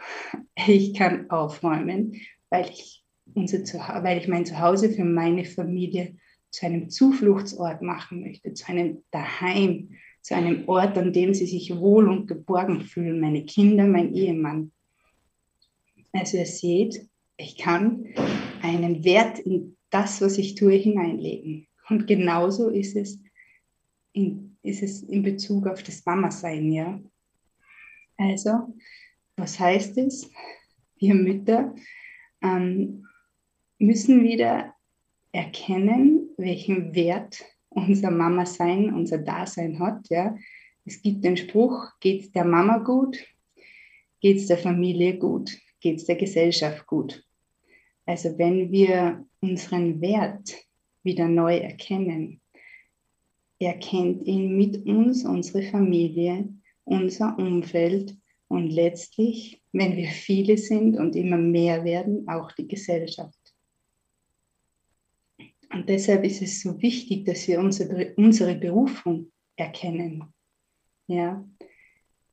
ich 0.66 0.94
kann 0.94 1.30
aufräumen, 1.30 2.20
weil 2.50 2.68
ich 2.70 3.04
unser 3.34 3.60
weil 4.02 4.18
ich 4.18 4.28
mein 4.28 4.44
Zuhause 4.44 4.90
für 4.90 5.04
meine 5.04 5.44
Familie 5.44 6.16
zu 6.50 6.66
einem 6.66 6.90
Zufluchtsort 6.90 7.80
machen 7.80 8.20
möchte, 8.20 8.52
zu 8.52 8.68
einem 8.68 9.02
Daheim, 9.10 9.90
zu 10.20 10.36
einem 10.36 10.68
Ort, 10.68 10.98
an 10.98 11.12
dem 11.12 11.34
sie 11.34 11.46
sich 11.46 11.74
wohl 11.74 12.08
und 12.08 12.26
geborgen 12.26 12.82
fühlen, 12.82 13.20
meine 13.20 13.44
Kinder, 13.44 13.86
mein 13.86 14.14
Ehemann. 14.14 14.70
Also 16.12 16.36
ihr 16.36 16.46
seht, 16.46 17.08
ich 17.38 17.56
kann 17.56 18.06
einen 18.60 19.02
Wert 19.02 19.38
in 19.38 19.76
das, 19.90 20.20
was 20.20 20.38
ich 20.38 20.54
tue, 20.54 20.74
hineinlegen. 20.74 21.66
Und 21.88 22.06
genauso 22.06 22.68
ist 22.68 22.96
es 22.96 23.18
in, 24.12 24.56
ist 24.62 24.82
es 24.82 25.02
in 25.02 25.22
Bezug 25.22 25.66
auf 25.66 25.82
das 25.82 26.04
Mama-Sein, 26.04 26.70
ja. 26.70 27.00
Also, 28.18 28.74
was 29.36 29.58
heißt 29.58 29.98
es? 29.98 30.30
Wir 30.96 31.14
Mütter 31.14 31.74
ähm, 32.42 33.06
müssen 33.78 34.22
wieder 34.22 34.74
erkennen, 35.32 36.30
welchen 36.36 36.94
Wert 36.94 37.44
unser 37.70 38.10
Mama-Sein, 38.10 38.92
unser 38.92 39.18
Dasein 39.18 39.78
hat. 39.78 40.08
Ja. 40.10 40.36
Es 40.84 41.00
gibt 41.00 41.24
den 41.24 41.36
Spruch, 41.36 41.90
geht 42.00 42.22
es 42.22 42.32
der 42.32 42.44
Mama 42.44 42.78
gut, 42.78 43.18
geht 44.20 44.36
es 44.38 44.46
der 44.46 44.58
Familie 44.58 45.18
gut, 45.18 45.58
geht 45.80 45.96
es 45.96 46.04
der 46.04 46.16
Gesellschaft 46.16 46.86
gut. 46.86 47.24
Also 48.04 48.36
wenn 48.38 48.70
wir 48.70 49.24
unseren 49.40 50.00
Wert 50.00 50.54
wieder 51.02 51.28
neu 51.28 51.56
erkennen, 51.56 52.40
erkennt 53.58 54.24
ihn 54.24 54.56
mit 54.56 54.86
uns 54.86 55.24
unsere 55.24 55.62
Familie, 55.62 56.48
unser 56.84 57.38
Umfeld 57.38 58.16
und 58.52 58.68
letztlich, 58.68 59.62
wenn 59.72 59.96
wir 59.96 60.08
viele 60.08 60.58
sind 60.58 60.98
und 60.98 61.16
immer 61.16 61.38
mehr 61.38 61.84
werden, 61.84 62.28
auch 62.28 62.52
die 62.52 62.68
Gesellschaft. 62.68 63.38
Und 65.72 65.88
deshalb 65.88 66.22
ist 66.24 66.42
es 66.42 66.60
so 66.60 66.80
wichtig, 66.82 67.24
dass 67.24 67.48
wir 67.48 67.58
unsere, 67.60 68.12
unsere 68.16 68.54
Berufung 68.54 69.32
erkennen. 69.56 70.24
Ja. 71.06 71.42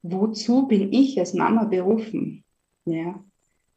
Wozu 0.01 0.67
bin 0.67 0.91
ich 0.91 1.17
als 1.17 1.34
Mama 1.34 1.63
berufen? 1.63 2.43
Ja. 2.84 3.23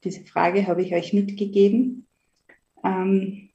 Diese 0.02 0.24
Frage 0.24 0.66
habe 0.66 0.82
ich 0.82 0.92
euch 0.94 1.12
mitgegeben. 1.12 2.08
Ähm, 2.82 3.50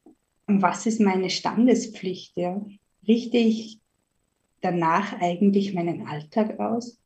was 0.46 0.86
ist 0.86 1.02
meine 1.02 1.30
Standespflicht? 1.30 2.38
Ja? 2.38 2.66
Richte 3.06 3.38
ich 3.38 3.82
danach 4.62 5.20
eigentlich 5.20 5.74
meinen 5.74 6.08
Alltag 6.08 6.58
aus? 6.62 7.02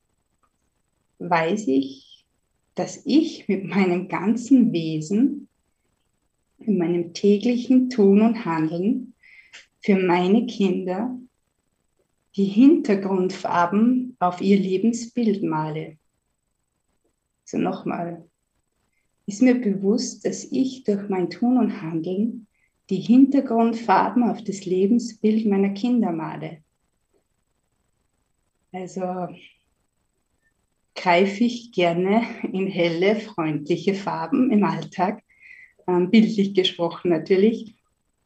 Weiß 1.23 1.67
ich, 1.67 2.25
dass 2.73 3.05
ich 3.05 3.47
mit 3.47 3.65
meinem 3.65 4.07
ganzen 4.07 4.73
Wesen 4.73 5.47
in 6.57 6.79
meinem 6.79 7.13
täglichen 7.13 7.91
Tun 7.91 8.21
und 8.21 8.43
Handeln 8.43 9.13
für 9.81 9.97
meine 9.97 10.47
Kinder 10.47 11.15
die 12.35 12.45
Hintergrundfarben 12.45 14.15
auf 14.17 14.41
ihr 14.41 14.57
Lebensbild 14.57 15.43
male. 15.43 15.97
So 17.43 17.59
nochmal, 17.59 18.27
ist 19.27 19.43
mir 19.43 19.61
bewusst, 19.61 20.25
dass 20.25 20.43
ich 20.45 20.83
durch 20.85 21.07
mein 21.07 21.29
Tun 21.29 21.59
und 21.59 21.83
Handeln 21.83 22.47
die 22.89 22.99
Hintergrundfarben 22.99 24.23
auf 24.23 24.43
das 24.43 24.65
Lebensbild 24.65 25.45
meiner 25.45 25.69
Kinder 25.69 26.11
male. 26.11 26.63
Also 28.71 29.27
greife 30.95 31.43
ich 31.43 31.71
gerne 31.71 32.23
in 32.51 32.67
helle, 32.67 33.15
freundliche 33.15 33.93
Farben 33.93 34.51
im 34.51 34.63
Alltag 34.63 35.23
ähm, 35.87 36.09
bildlich 36.09 36.53
gesprochen 36.53 37.09
natürlich. 37.09 37.75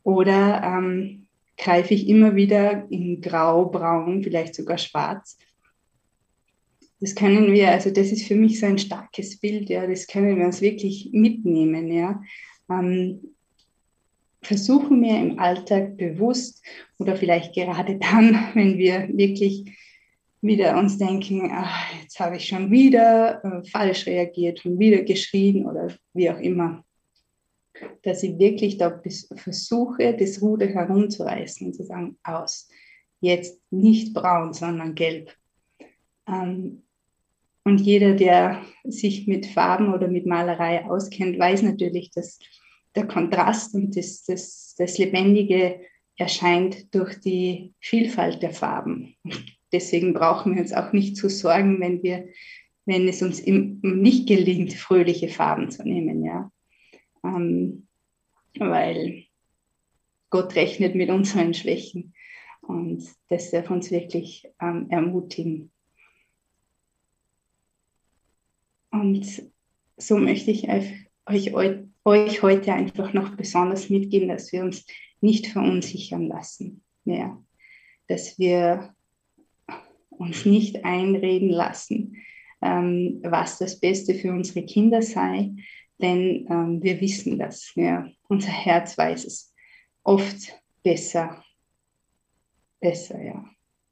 Oder 0.04 0.62
ähm, 0.64 1.28
greife 1.58 1.94
ich 1.94 2.08
immer 2.08 2.36
wieder 2.36 2.86
in 2.92 3.22
Grau, 3.22 3.66
Braun, 3.66 4.24
vielleicht 4.24 4.56
sogar 4.56 4.78
Schwarz. 4.78 5.38
Das 7.00 7.16
können 7.16 7.52
wir, 7.52 7.72
also 7.72 7.90
das 7.92 8.12
ist 8.12 8.28
für 8.28 8.36
mich 8.36 8.60
so 8.60 8.66
ein 8.66 8.78
starkes 8.78 9.40
Bild, 9.40 9.70
ja, 9.70 9.86
das 9.86 10.08
können 10.08 10.38
wir 10.38 10.46
uns 10.46 10.62
wirklich 10.62 11.10
mitnehmen, 11.12 11.92
ja. 11.92 12.22
Ähm, 12.70 13.36
versuchen 14.42 15.02
wir 15.02 15.20
im 15.20 15.40
Alltag 15.40 15.98
bewusst 15.98 16.64
oder 16.98 17.16
vielleicht 17.16 17.54
gerade 17.54 17.98
dann, 17.98 18.50
wenn 18.54 18.78
wir 18.78 19.10
wirklich 19.12 19.66
wieder 20.46 20.78
uns 20.78 20.98
denken, 20.98 21.50
ach, 21.52 21.94
jetzt 22.02 22.20
habe 22.20 22.38
ich 22.38 22.48
schon 22.48 22.72
wieder 22.72 23.44
äh, 23.44 23.70
falsch 23.70 24.06
reagiert, 24.06 24.60
schon 24.60 24.78
wieder 24.80 25.02
geschrien 25.04 25.66
oder 25.66 25.88
wie 26.14 26.30
auch 26.30 26.40
immer, 26.40 26.84
dass 28.04 28.24
ich 28.24 28.38
wirklich 28.38 28.78
da 28.78 29.02
versuche, 29.36 30.16
das 30.16 30.42
Ruder 30.42 30.68
herumzureißen 30.68 31.68
und 31.68 31.74
zu 31.74 31.84
sagen, 31.84 32.18
aus. 32.24 32.70
Jetzt 33.22 33.60
nicht 33.72 34.14
braun, 34.14 34.54
sondern 34.54 34.96
gelb. 34.96 35.36
Ähm, 36.28 36.84
Und 37.68 37.82
jeder, 37.82 38.14
der 38.14 38.62
sich 38.84 39.26
mit 39.26 39.48
Farben 39.48 39.92
oder 39.92 40.08
mit 40.08 40.28
Malerei 40.28 40.86
auskennt, 40.86 41.40
weiß 41.40 41.64
natürlich, 41.64 42.12
dass 42.12 42.38
der 42.96 43.08
Kontrast 43.08 43.74
und 43.74 43.98
das, 43.98 44.24
das, 44.24 44.76
das 44.78 45.00
Lebendige 45.00 45.80
erscheint 46.16 46.94
durch 46.94 47.20
die 47.20 47.74
Vielfalt 47.80 48.44
der 48.44 48.52
Farben. 48.52 49.16
Deswegen 49.72 50.14
brauchen 50.14 50.56
wir 50.56 50.62
uns 50.62 50.74
auch 50.74 50.94
nicht 50.94 51.18
zu 51.18 51.30
sorgen, 51.30 51.80
wenn, 51.82 52.04
wir, 52.04 52.28
wenn 52.86 53.08
es 53.08 53.22
uns 53.22 53.44
nicht 53.46 54.28
gelingt, 54.28 54.74
fröhliche 54.74 55.28
Farben 55.28 55.70
zu 55.72 55.84
nehmen. 55.84 56.24
Ja? 56.24 56.52
Ähm, 57.24 57.88
weil 58.58 59.26
Gott 60.30 60.56
rechnet 60.56 60.96
mit 60.96 61.10
unseren 61.10 61.54
Schwächen 61.54 62.14
und 62.62 63.08
das 63.30 63.52
darf 63.52 63.70
uns 63.70 63.92
wirklich 63.92 64.48
ähm, 64.60 64.88
ermutigen. 64.90 65.72
Und 68.92 69.44
so 69.98 70.18
möchte 70.18 70.52
ich 70.52 70.70
euch, 70.70 71.54
euch 72.06 72.42
heute 72.42 72.74
einfach 72.74 73.14
noch 73.14 73.36
besonders 73.36 73.90
mitgeben, 73.90 74.30
dass 74.30 74.52
wir 74.52 74.64
uns 74.64 74.86
nicht 75.22 75.48
verunsichern 75.48 76.28
lassen 76.28 76.84
mehr, 77.04 77.42
dass 78.08 78.40
wir 78.40 78.95
uns 80.18 80.46
nicht 80.46 80.84
einreden 80.86 81.50
lassen, 81.50 82.18
ähm, 82.62 83.20
was 83.24 83.58
das 83.58 83.80
Beste 83.80 84.16
für 84.16 84.32
unsere 84.32 84.66
Kinder 84.66 85.02
sei, 85.02 85.52
denn 86.02 86.48
ähm, 86.50 86.84
wir 86.84 87.00
wissen 87.02 87.40
das. 87.40 87.72
Ja. 87.76 88.10
Unser 88.28 88.52
Herz 88.52 88.98
weiß 88.98 89.26
es 89.26 89.54
oft 90.04 90.62
besser. 90.84 91.44
Besser, 92.80 93.24
ja, 93.24 93.46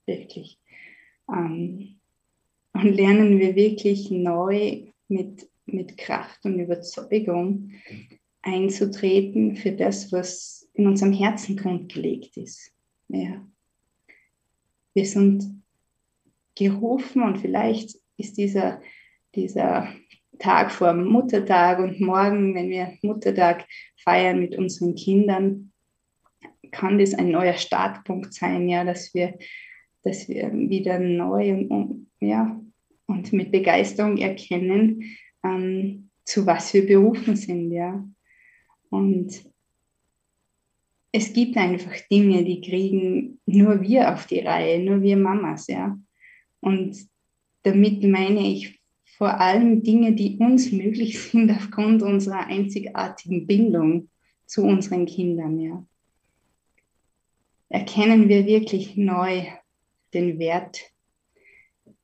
wirklich. 0.05 0.59
Ähm, 1.29 1.99
und 2.73 2.95
lernen 2.95 3.39
wir 3.39 3.55
wirklich 3.55 4.09
neu 4.11 4.87
mit, 5.07 5.47
mit 5.65 5.97
Kraft 5.97 6.43
und 6.45 6.59
Überzeugung 6.59 7.71
einzutreten 8.41 9.55
für 9.55 9.71
das, 9.71 10.11
was 10.11 10.69
in 10.73 10.87
unserem 10.87 11.13
Herzen 11.13 11.55
grundgelegt 11.55 12.35
ist. 12.37 12.71
Ja. 13.07 13.47
Wir 14.93 15.05
sind 15.05 15.62
gerufen 16.55 17.23
und 17.23 17.39
vielleicht 17.39 17.95
ist 18.17 18.37
dieser, 18.37 18.81
dieser 19.35 19.87
Tag 20.39 20.71
vor 20.71 20.93
Muttertag 20.93 21.79
und 21.79 21.99
morgen, 22.01 22.55
wenn 22.55 22.69
wir 22.69 22.97
Muttertag 23.01 23.65
feiern 23.97 24.39
mit 24.39 24.57
unseren 24.57 24.95
Kindern, 24.95 25.71
kann 26.71 26.97
das 26.97 27.13
ein 27.13 27.29
neuer 27.29 27.53
Startpunkt 27.53 28.33
sein, 28.33 28.67
ja, 28.67 28.83
dass 28.83 29.13
wir, 29.13 29.37
dass 30.03 30.27
wir 30.27 30.51
wieder 30.51 30.99
neu 30.99 31.53
und, 31.53 32.09
ja, 32.19 32.59
und 33.05 33.31
mit 33.31 33.51
Begeisterung 33.51 34.17
erkennen, 34.17 35.03
ähm, 35.43 36.09
zu 36.25 36.45
was 36.45 36.73
wir 36.73 36.85
berufen 36.85 37.35
sind, 37.35 37.71
ja. 37.71 38.03
Und 38.89 39.43
es 41.11 41.31
gibt 41.31 41.57
einfach 41.57 41.93
Dinge, 42.11 42.43
die 42.43 42.61
kriegen 42.61 43.39
nur 43.45 43.81
wir 43.81 44.13
auf 44.13 44.25
die 44.25 44.39
Reihe, 44.39 44.83
nur 44.83 45.01
wir 45.01 45.15
Mamas, 45.15 45.67
ja. 45.67 45.97
Und 46.63 46.97
damit 47.63 48.03
meine 48.03 48.47
ich 48.47 48.81
vor 49.17 49.39
allem 49.39 49.83
Dinge, 49.83 50.13
die 50.13 50.37
uns 50.37 50.71
möglich 50.71 51.21
sind 51.21 51.51
aufgrund 51.55 52.01
unserer 52.01 52.47
einzigartigen 52.47 53.45
Bindung 53.45 54.09
zu 54.45 54.63
unseren 54.63 55.05
Kindern, 55.05 55.59
ja. 55.59 55.85
Erkennen 57.69 58.29
wir 58.29 58.45
wirklich 58.45 58.95
neu 58.97 59.45
den 60.13 60.37
Wert 60.37 60.93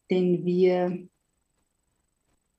den 0.09 0.45
wir, 0.45 1.07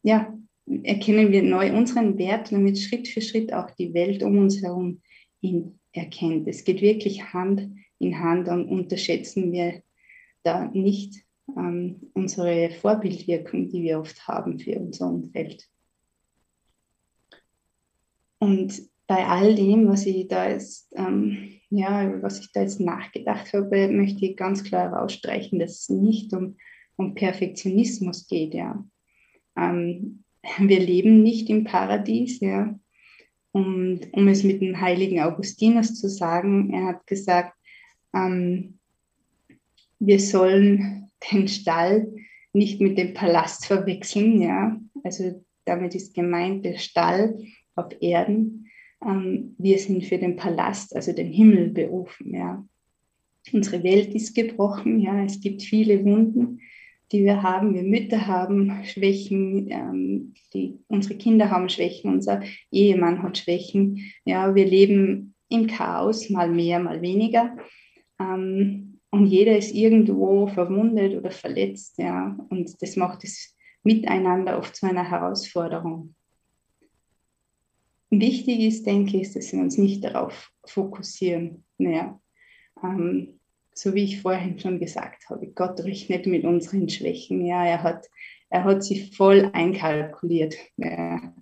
ja, 0.02 0.36
erkennen 0.82 1.32
wir 1.32 1.42
neu 1.42 1.72
unseren 1.76 2.16
Wert, 2.18 2.52
damit 2.52 2.78
Schritt 2.78 3.08
für 3.08 3.20
Schritt 3.20 3.52
auch 3.52 3.70
die 3.72 3.92
Welt 3.92 4.22
um 4.22 4.38
uns 4.38 4.62
herum 4.62 5.00
ihn 5.40 5.78
erkennt. 5.92 6.46
Es 6.46 6.64
geht 6.64 6.80
wirklich 6.80 7.32
Hand 7.32 7.68
in 7.98 8.18
Hand 8.18 8.48
und 8.48 8.68
unterschätzen 8.68 9.52
wir 9.52 9.82
da 10.42 10.66
nicht 10.66 11.24
ähm, 11.56 12.10
unsere 12.14 12.70
Vorbildwirkung, 12.70 13.68
die 13.68 13.82
wir 13.82 14.00
oft 14.00 14.26
haben 14.26 14.58
für 14.58 14.78
unser 14.78 15.08
Umfeld. 15.08 15.68
Und 18.38 18.82
bei 19.06 19.26
all 19.26 19.54
dem, 19.54 19.88
was 19.88 20.06
ich 20.06 20.28
da 20.28 20.48
jetzt, 20.48 20.92
ähm, 20.96 21.60
ja, 21.68 22.22
was 22.22 22.40
ich 22.40 22.52
da 22.52 22.62
jetzt 22.62 22.80
nachgedacht 22.80 23.52
habe, 23.52 23.88
möchte 23.88 24.24
ich 24.24 24.36
ganz 24.36 24.64
klar 24.64 24.90
herausstreichen, 24.90 25.58
dass 25.58 25.80
es 25.80 25.88
nicht 25.88 26.32
um 26.32 26.56
um 27.00 27.14
Perfektionismus 27.14 28.28
geht, 28.28 28.54
ja. 28.54 28.84
Ähm, 29.56 30.24
wir 30.58 30.78
leben 30.78 31.22
nicht 31.22 31.50
im 31.50 31.64
Paradies, 31.64 32.40
ja. 32.40 32.78
Und 33.52 34.12
um 34.12 34.28
es 34.28 34.44
mit 34.44 34.62
dem 34.62 34.80
heiligen 34.80 35.20
Augustinus 35.20 35.98
zu 36.00 36.08
sagen, 36.08 36.72
er 36.72 36.86
hat 36.86 37.06
gesagt, 37.06 37.56
ähm, 38.14 38.78
wir 39.98 40.20
sollen 40.20 41.09
den 41.32 41.48
Stall 41.48 42.12
nicht 42.52 42.80
mit 42.80 42.98
dem 42.98 43.14
Palast 43.14 43.66
verwechseln, 43.66 44.40
ja. 44.40 44.78
Also 45.04 45.44
damit 45.64 45.94
ist 45.94 46.14
gemeint 46.14 46.64
der 46.64 46.78
Stall 46.78 47.38
auf 47.76 47.86
Erden. 48.00 48.66
Ähm, 49.04 49.54
wir 49.58 49.78
sind 49.78 50.04
für 50.04 50.18
den 50.18 50.36
Palast, 50.36 50.94
also 50.94 51.12
den 51.12 51.32
Himmel 51.32 51.70
berufen, 51.70 52.34
ja. 52.34 52.64
Unsere 53.52 53.82
Welt 53.82 54.14
ist 54.14 54.34
gebrochen, 54.34 55.00
ja. 55.00 55.24
Es 55.24 55.40
gibt 55.40 55.62
viele 55.62 56.04
Wunden 56.04 56.60
die 57.12 57.24
wir 57.24 57.42
haben. 57.42 57.74
Wir 57.74 57.82
Mütter 57.82 58.26
haben 58.26 58.84
Schwächen, 58.84 59.68
ähm, 59.70 60.34
die, 60.54 60.78
unsere 60.88 61.16
Kinder 61.16 61.50
haben 61.50 61.68
Schwächen, 61.68 62.12
unser 62.12 62.42
Ehemann 62.70 63.22
hat 63.22 63.38
Schwächen. 63.38 64.12
Ja, 64.24 64.54
wir 64.54 64.66
leben 64.66 65.34
im 65.48 65.66
Chaos, 65.66 66.30
mal 66.30 66.50
mehr, 66.50 66.78
mal 66.78 67.02
weniger. 67.02 67.56
Ähm, 68.20 68.89
und 69.10 69.26
jeder 69.26 69.56
ist 69.56 69.74
irgendwo 69.74 70.46
verwundet 70.46 71.16
oder 71.16 71.30
verletzt. 71.30 71.98
Ja, 71.98 72.36
und 72.48 72.80
das 72.80 72.96
macht 72.96 73.24
das 73.24 73.56
Miteinander 73.82 74.58
oft 74.58 74.76
zu 74.76 74.86
einer 74.86 75.08
Herausforderung. 75.08 76.14
Wichtig 78.10 78.60
ist, 78.60 78.86
denke 78.86 79.20
ich, 79.20 79.32
dass 79.32 79.52
wir 79.52 79.60
uns 79.60 79.78
nicht 79.78 80.04
darauf 80.04 80.50
fokussieren. 80.64 81.64
Naja, 81.78 82.20
ähm, 82.82 83.40
so 83.72 83.94
wie 83.94 84.04
ich 84.04 84.20
vorhin 84.20 84.58
schon 84.58 84.78
gesagt 84.78 85.28
habe, 85.30 85.48
Gott 85.48 85.80
rechnet 85.80 86.26
mit 86.26 86.44
unseren 86.44 86.88
Schwächen. 86.88 87.44
Ja, 87.46 87.64
er 87.64 87.82
hat, 87.82 88.06
er 88.48 88.64
hat 88.64 88.84
sie 88.84 89.12
voll 89.12 89.50
einkalkuliert. 89.52 90.56
Ja. 90.76 91.34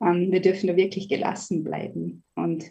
Ähm, 0.00 0.30
wir 0.30 0.40
dürfen 0.40 0.66
da 0.66 0.76
wirklich 0.76 1.08
gelassen 1.08 1.64
bleiben 1.64 2.24
und 2.34 2.70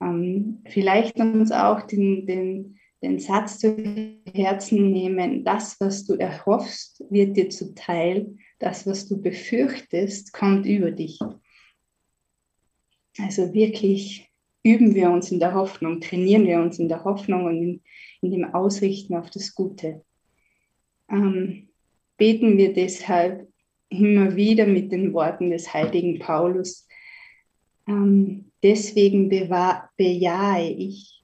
ähm, 0.00 0.62
vielleicht 0.68 1.16
uns 1.16 1.52
auch 1.52 1.82
den, 1.82 2.26
den, 2.26 2.78
den 3.02 3.18
Satz 3.18 3.58
zu 3.58 3.76
Herzen 4.32 4.90
nehmen, 4.90 5.44
das, 5.44 5.80
was 5.80 6.04
du 6.04 6.14
erhoffst, 6.14 7.04
wird 7.10 7.36
dir 7.36 7.50
zuteil, 7.50 8.36
das, 8.58 8.86
was 8.86 9.08
du 9.08 9.20
befürchtest, 9.20 10.32
kommt 10.32 10.66
über 10.66 10.92
dich. 10.92 11.18
Also 13.18 13.52
wirklich 13.52 14.30
üben 14.62 14.94
wir 14.94 15.10
uns 15.10 15.32
in 15.32 15.40
der 15.40 15.54
Hoffnung, 15.54 16.00
trainieren 16.00 16.46
wir 16.46 16.60
uns 16.60 16.78
in 16.78 16.88
der 16.88 17.04
Hoffnung 17.04 17.46
und 17.46 17.56
in, 17.56 17.82
in 18.20 18.30
dem 18.30 18.54
Ausrichten 18.54 19.16
auf 19.16 19.30
das 19.30 19.54
Gute. 19.54 20.04
Ähm, 21.10 21.68
beten 22.16 22.56
wir 22.56 22.72
deshalb 22.72 23.48
immer 23.88 24.36
wieder 24.36 24.66
mit 24.66 24.92
den 24.92 25.12
Worten 25.12 25.50
des 25.50 25.74
heiligen 25.74 26.20
Paulus. 26.20 26.86
Ähm, 27.88 28.52
deswegen 28.62 29.28
bejahe 29.28 30.70
ich 30.70 31.21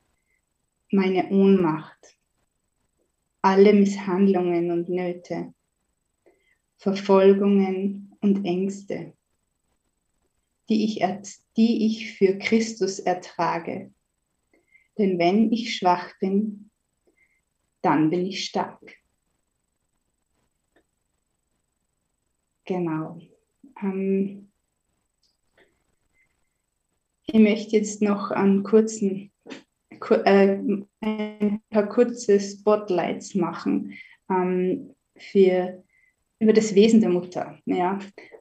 meine 0.90 1.28
Ohnmacht, 1.30 2.16
alle 3.42 3.72
Misshandlungen 3.72 4.70
und 4.70 4.88
Nöte, 4.88 5.54
Verfolgungen 6.76 8.16
und 8.20 8.44
Ängste 8.44 9.14
die 10.68 10.84
ich, 10.84 11.00
die 11.56 11.86
ich 11.86 12.12
für 12.14 12.38
Christus 12.38 12.98
ertrage. 12.98 13.92
Denn 14.98 15.18
wenn 15.18 15.52
ich 15.52 15.76
schwach 15.76 16.12
bin, 16.20 16.70
dann 17.82 18.10
bin 18.10 18.26
ich 18.26 18.44
stark. 18.44 18.96
Genau. 22.64 23.18
Ähm, 23.80 24.50
ich 27.26 27.38
möchte 27.40 27.76
jetzt 27.76 28.02
noch 28.02 28.30
einen 28.30 28.62
kurzen, 28.62 29.30
äh, 30.24 30.58
ein 31.00 31.60
paar 31.70 31.88
kurze 31.88 32.40
Spotlights 32.40 33.34
machen 33.34 33.94
ähm, 34.30 34.94
für 35.16 35.82
über 36.40 36.52
das 36.52 36.74
Wesen 36.74 37.00
der 37.00 37.10
Mutter. 37.10 37.58
Ja. 37.66 37.98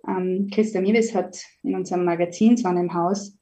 Ähm, 0.07 0.49
Christa 0.51 0.81
Miewes 0.81 1.13
hat 1.15 1.41
in 1.63 1.75
unserem 1.75 2.05
Magazin 2.05 2.57
Sonne 2.57 2.81
im 2.81 2.93
Haus 2.93 3.37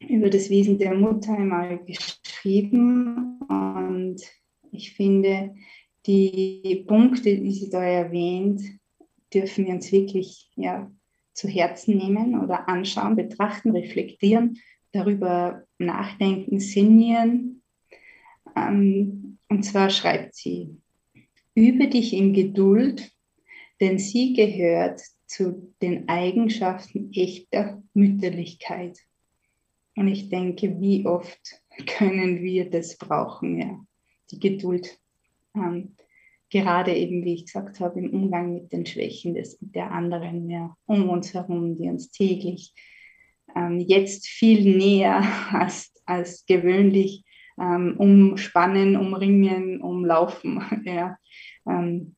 über 0.00 0.30
das 0.30 0.48
Wesen 0.50 0.78
der 0.78 0.94
Mutter 0.94 1.32
einmal 1.36 1.80
geschrieben 1.84 3.40
und 3.48 4.20
ich 4.70 4.92
finde, 4.92 5.54
die 6.06 6.84
Punkte, 6.86 7.36
die 7.36 7.52
sie 7.52 7.70
da 7.70 7.82
erwähnt, 7.82 8.62
dürfen 9.34 9.66
wir 9.66 9.74
uns 9.74 9.90
wirklich 9.92 10.50
ja, 10.56 10.90
zu 11.32 11.48
Herzen 11.48 11.96
nehmen 11.96 12.40
oder 12.40 12.68
anschauen, 12.68 13.16
betrachten, 13.16 13.72
reflektieren, 13.72 14.58
darüber 14.92 15.64
nachdenken, 15.78 16.60
sinnieren. 16.60 17.62
Ähm, 18.56 19.38
und 19.48 19.62
zwar 19.64 19.90
schreibt 19.90 20.34
sie, 20.34 20.76
übe 21.54 21.88
dich 21.88 22.12
in 22.12 22.32
Geduld, 22.32 23.12
denn 23.80 23.98
sie 23.98 24.34
gehört 24.34 25.00
zu 25.26 25.74
den 25.82 26.08
Eigenschaften 26.08 27.12
echter 27.12 27.82
Mütterlichkeit. 27.94 28.98
Und 29.96 30.08
ich 30.08 30.28
denke, 30.28 30.80
wie 30.80 31.06
oft 31.06 31.62
können 31.86 32.42
wir 32.42 32.70
das 32.70 32.96
brauchen, 32.96 33.58
ja, 33.58 33.80
die 34.30 34.40
Geduld. 34.40 34.98
Ähm, 35.54 35.96
gerade 36.50 36.94
eben, 36.94 37.24
wie 37.24 37.34
ich 37.34 37.46
gesagt 37.46 37.80
habe, 37.80 38.00
im 38.00 38.10
Umgang 38.10 38.54
mit 38.54 38.72
den 38.72 38.86
Schwächen 38.86 39.34
des, 39.34 39.58
der 39.60 39.90
anderen 39.90 40.48
ja, 40.48 40.76
um 40.86 41.08
uns 41.08 41.34
herum, 41.34 41.76
die 41.76 41.88
uns 41.88 42.10
täglich 42.10 42.72
ähm, 43.54 43.80
jetzt 43.80 44.26
viel 44.26 44.76
näher 44.76 45.22
als, 45.52 45.92
als 46.06 46.46
gewöhnlich 46.46 47.24
ähm, 47.58 47.96
umspannen, 47.98 48.96
umringen, 48.96 49.80
umlaufen. 49.80 50.62
Ja. 50.84 51.18
Ähm, 51.66 52.14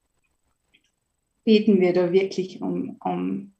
beten 1.44 1.80
wir 1.80 1.92
da 1.92 2.12
wirklich 2.12 2.60
um, 2.60 2.96
um 3.02 3.52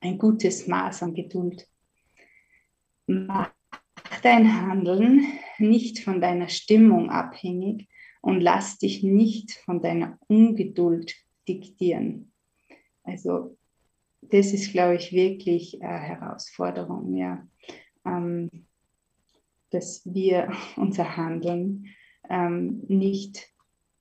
ein 0.00 0.18
gutes 0.18 0.66
Maß 0.66 1.02
an 1.02 1.14
Geduld. 1.14 1.68
Mach 3.06 3.50
dein 4.22 4.60
Handeln 4.62 5.26
nicht 5.58 6.00
von 6.00 6.20
deiner 6.20 6.48
Stimmung 6.48 7.10
abhängig, 7.10 7.88
und 8.20 8.40
lass 8.40 8.78
dich 8.78 9.02
nicht 9.02 9.52
von 9.64 9.80
deiner 9.80 10.18
Ungeduld 10.28 11.14
diktieren. 11.46 12.32
Also 13.02 13.56
das 14.20 14.52
ist, 14.52 14.72
glaube 14.72 14.96
ich, 14.96 15.12
wirklich 15.12 15.82
eine 15.82 15.98
Herausforderung, 15.98 17.14
ja, 17.14 17.46
ähm, 18.04 18.50
dass 19.70 20.02
wir 20.04 20.50
unser 20.76 21.16
Handeln 21.16 21.86
ähm, 22.28 22.82
nicht, 22.88 23.48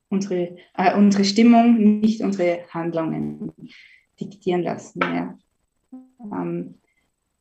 unsere, 0.09 0.57
äh, 0.73 0.95
unsere 0.95 1.23
Stimmung, 1.23 1.99
nicht 1.99 2.21
unsere 2.21 2.65
Handlungen 2.69 3.51
diktieren 4.19 4.63
lassen. 4.63 4.99
Ja. 5.01 5.37
Ähm, 6.21 6.75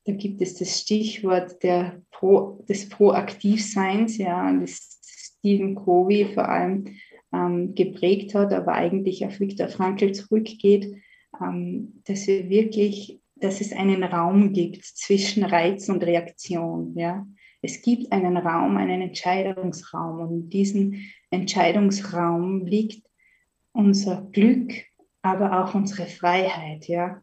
da 0.04 0.12
gibt 0.12 0.40
es 0.40 0.54
das 0.54 0.80
Stichwort 0.80 1.62
der 1.62 2.00
Pro, 2.12 2.64
des 2.68 2.88
Proaktivseins, 2.88 4.18
ja, 4.18 4.52
das 4.52 5.00
Stephen 5.02 5.74
Covey 5.74 6.26
vor 6.32 6.48
allem 6.48 6.96
ähm, 7.32 7.74
geprägt 7.74 8.34
hat, 8.34 8.52
aber 8.52 8.72
eigentlich 8.72 9.24
auf 9.26 9.40
Viktor 9.40 9.68
Frankl 9.68 10.12
zurückgeht, 10.12 10.94
dass 11.40 12.26
wir 12.26 12.48
wirklich, 12.48 13.20
dass 13.34 13.60
es 13.60 13.72
einen 13.72 14.02
Raum 14.02 14.52
gibt 14.52 14.84
zwischen 14.84 15.44
Reiz 15.44 15.88
und 15.88 16.02
Reaktion. 16.04 16.94
Ja? 16.96 17.26
Es 17.62 17.82
gibt 17.82 18.12
einen 18.12 18.36
Raum, 18.36 18.76
einen 18.76 19.02
Entscheidungsraum 19.02 20.20
und 20.20 20.30
in 20.30 20.48
diesem 20.50 20.94
Entscheidungsraum 21.30 22.64
liegt 22.64 23.06
unser 23.72 24.22
Glück, 24.32 24.72
aber 25.22 25.64
auch 25.64 25.74
unsere 25.74 26.06
Freiheit. 26.06 26.86
Ja? 26.86 27.22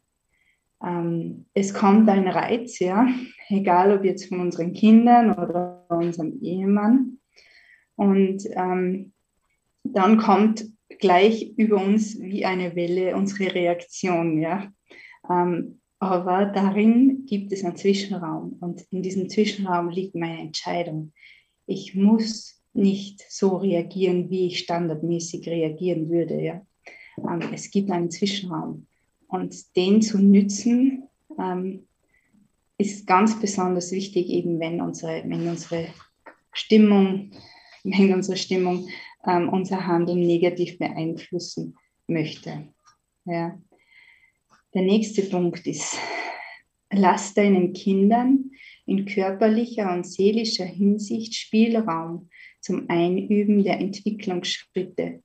Ähm, 0.84 1.46
es 1.54 1.74
kommt 1.74 2.10
ein 2.10 2.28
Reiz, 2.28 2.80
ja, 2.80 3.08
egal 3.48 3.98
ob 3.98 4.04
jetzt 4.04 4.28
von 4.28 4.42
unseren 4.42 4.74
Kindern 4.74 5.34
oder 5.34 5.86
unserem 5.90 6.40
Ehemann. 6.42 7.20
Und 7.96 8.44
ähm, 8.52 9.14
dann 9.84 10.18
kommt 10.18 10.66
gleich 11.00 11.54
über 11.58 11.78
uns 11.84 12.20
wie 12.20 12.46
eine 12.46 12.76
Welle 12.76 13.16
unsere 13.16 13.54
Reaktion. 13.54 14.40
Ja? 14.40 14.72
Ähm, 15.30 15.80
aber 16.00 16.46
darin 16.46 17.26
gibt 17.26 17.52
es 17.52 17.64
einen 17.64 17.78
Zwischenraum 17.78 18.58
und 18.60 18.82
in 18.92 19.02
diesem 19.02 19.30
Zwischenraum 19.30 19.90
liegt 19.90 20.16
meine 20.16 20.40
Entscheidung. 20.40 21.14
Ich 21.66 21.96
muss 21.96 22.62
nicht 22.74 23.24
so 23.30 23.58
reagieren, 23.58 24.30
wie 24.30 24.48
ich 24.48 24.60
standardmäßig 24.60 25.48
reagieren 25.48 26.10
würde. 26.10 26.42
Ja? 26.42 26.66
Ähm, 27.18 27.42
es 27.54 27.72
gibt 27.72 27.92
einen 27.92 28.12
Zwischenraum 28.12 28.88
und 29.28 29.76
den 29.76 30.02
zu 30.02 30.20
nützen 30.20 31.04
ähm, 31.40 31.88
ist 32.78 33.08
ganz 33.08 33.40
besonders 33.40 33.92
wichtig, 33.92 34.30
eben 34.30 34.60
wenn 34.60 34.82
unsere, 34.82 35.24
wenn 35.26 35.48
unsere 35.48 35.88
Stimmung 36.52 37.32
wenn 37.84 38.14
unsere 38.14 38.38
Stimmung 38.38 38.88
ähm, 39.26 39.50
unser 39.50 39.88
Handeln 39.88 40.20
negativ 40.20 40.78
beeinflussen 40.78 41.76
möchte. 42.08 42.68
Ja. 43.26 43.60
Der 44.74 44.82
nächste 44.82 45.22
Punkt 45.24 45.66
ist, 45.68 45.98
lass 46.92 47.34
deinen 47.34 47.74
Kindern 47.74 48.52
in 48.86 49.06
körperlicher 49.06 49.94
und 49.94 50.06
seelischer 50.06 50.66
Hinsicht 50.66 51.36
Spielraum 51.36 52.30
zum 52.60 52.90
Einüben 52.90 53.64
der 53.64 53.80
Entwicklungsschritte, 53.80 55.24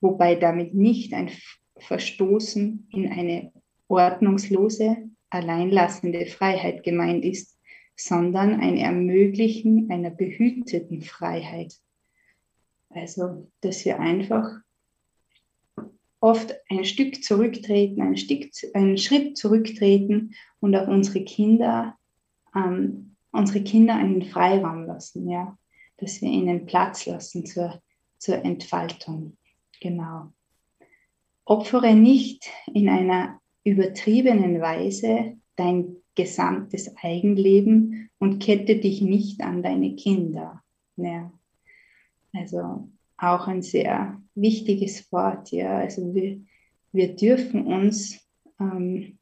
wobei 0.00 0.34
damit 0.36 0.74
nicht 0.74 1.12
ein 1.12 1.30
Verstoßen 1.78 2.88
in 2.92 3.10
eine 3.10 3.52
ordnungslose, 3.88 5.08
alleinlassende 5.30 6.26
Freiheit 6.26 6.82
gemeint 6.82 7.24
ist, 7.24 7.58
sondern 7.96 8.60
ein 8.60 8.76
Ermöglichen 8.76 9.90
einer 9.90 10.10
behüteten 10.10 11.02
Freiheit. 11.02 11.74
Also, 12.98 13.50
dass 13.60 13.84
wir 13.84 14.00
einfach 14.00 14.60
oft 16.20 16.54
ein 16.68 16.84
Stück 16.84 17.22
zurücktreten, 17.22 18.02
ein 18.02 18.16
Stück, 18.16 18.50
einen 18.74 18.98
Schritt 18.98 19.36
zurücktreten 19.36 20.34
und 20.60 20.74
auf 20.74 20.88
unsere 20.88 21.24
Kinder, 21.24 21.96
ähm, 22.54 23.14
unsere 23.30 23.62
Kinder 23.62 23.94
einen 23.94 24.22
Freiraum 24.22 24.86
lassen, 24.86 25.28
ja, 25.28 25.56
dass 25.98 26.20
wir 26.20 26.28
ihnen 26.28 26.66
Platz 26.66 27.06
lassen 27.06 27.46
zur, 27.46 27.80
zur 28.18 28.44
Entfaltung. 28.44 29.36
Genau. 29.80 30.32
Opfere 31.44 31.94
nicht 31.94 32.48
in 32.74 32.88
einer 32.88 33.40
übertriebenen 33.64 34.60
Weise 34.60 35.36
dein 35.56 35.96
gesamtes 36.14 36.96
Eigenleben 36.96 38.10
und 38.18 38.40
kette 38.40 38.76
dich 38.76 39.00
nicht 39.00 39.40
an 39.40 39.62
deine 39.62 39.94
Kinder. 39.94 40.62
Ja. 40.96 41.32
Also 42.32 42.88
auch 43.16 43.46
ein 43.48 43.62
sehr 43.62 44.20
wichtiges 44.34 45.10
Wort. 45.12 45.50
Ja. 45.50 45.78
Also 45.78 46.14
wir, 46.14 46.40
wir 46.92 47.16
dürfen 47.16 47.66
uns, 47.66 48.20
ähm, 48.60 49.18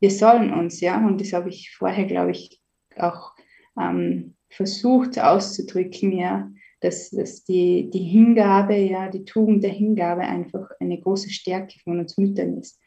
wir 0.00 0.10
sollen 0.10 0.52
uns, 0.52 0.80
ja, 0.80 1.04
und 1.04 1.20
das 1.20 1.32
habe 1.32 1.48
ich 1.48 1.74
vorher, 1.74 2.06
glaube 2.06 2.32
ich, 2.32 2.60
auch 2.96 3.32
ähm, 3.80 4.34
versucht 4.48 5.18
auszudrücken, 5.18 6.12
ja, 6.12 6.50
dass, 6.80 7.10
dass 7.10 7.44
die, 7.44 7.90
die 7.90 8.04
Hingabe, 8.04 8.76
ja, 8.76 9.08
die 9.08 9.24
Tugend 9.24 9.64
der 9.64 9.72
Hingabe 9.72 10.22
einfach 10.22 10.70
eine 10.78 11.00
große 11.00 11.30
Stärke 11.30 11.78
von 11.80 11.98
uns 11.98 12.16
Müttern 12.18 12.58
ist. 12.58 12.80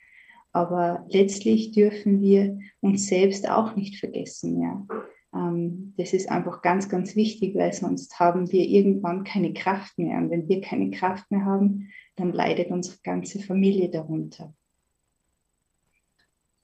Aber 0.53 1.05
letztlich 1.09 1.71
dürfen 1.71 2.21
wir 2.21 2.59
uns 2.81 3.07
selbst 3.07 3.49
auch 3.49 3.75
nicht 3.75 3.97
vergessen. 3.97 4.61
Ja. 4.61 4.87
Ähm, 5.33 5.93
das 5.97 6.13
ist 6.13 6.29
einfach 6.29 6.61
ganz, 6.61 6.89
ganz 6.89 7.15
wichtig, 7.15 7.55
weil 7.55 7.73
sonst 7.73 8.19
haben 8.19 8.51
wir 8.51 8.67
irgendwann 8.67 9.23
keine 9.23 9.53
Kraft 9.53 9.97
mehr. 9.97 10.17
Und 10.17 10.29
wenn 10.29 10.47
wir 10.47 10.61
keine 10.61 10.91
Kraft 10.91 11.29
mehr 11.31 11.45
haben, 11.45 11.89
dann 12.15 12.33
leidet 12.33 12.69
unsere 12.69 12.97
ganze 13.03 13.39
Familie 13.39 13.89
darunter. 13.89 14.53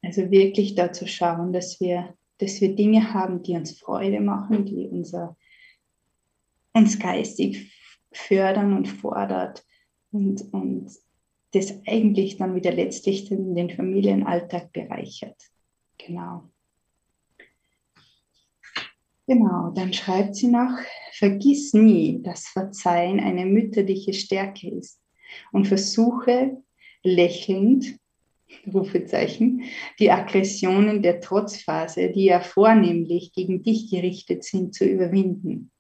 Also 0.04 0.30
wirklich 0.32 0.76
dazu 0.76 1.08
schauen, 1.08 1.54
dass 1.54 1.80
wir, 1.80 2.14
dass 2.38 2.62
wir 2.62 2.76
Dinge 2.76 3.14
haben, 3.14 3.42
die 3.44 3.56
uns 3.56 3.80
Freude 3.80 4.22
machen, 4.22 4.66
die 4.66 4.88
unser, 4.88 5.36
uns 6.74 7.00
geistig 7.00 7.74
fördern 8.12 8.74
und 8.74 8.88
fordert 8.88 9.66
und, 10.12 10.42
und 10.54 10.92
das 11.52 11.74
eigentlich 11.88 12.38
dann 12.38 12.56
wieder 12.56 12.72
letztlich 12.72 13.26
den, 13.26 13.56
den 13.56 13.70
Familienalltag 13.70 14.72
bereichert. 14.74 15.42
Genau. 15.98 16.50
Genau, 19.28 19.72
dann 19.72 19.92
schreibt 19.92 20.38
sie 20.38 20.48
noch, 20.48 20.72
vergiss 21.12 21.74
nie, 21.74 22.22
dass 22.24 22.48
Verzeihen 22.48 23.20
eine 23.20 23.46
mütterliche 23.46 24.14
Stärke 24.14 24.70
ist 24.70 25.02
und 25.52 25.68
versuche 25.68 26.64
lächelnd, 27.04 28.00
Rufezeichen, 28.74 29.64
die 30.00 30.12
Aggressionen 30.12 31.02
der 31.02 31.20
Trotzphase, 31.20 32.10
die 32.10 32.26
ja 32.26 32.40
vornehmlich 32.40 33.34
gegen 33.34 33.62
dich 33.64 33.92
gerichtet 33.92 34.46
sind, 34.46 34.74
zu 34.74 34.86
überwinden. 34.86 35.72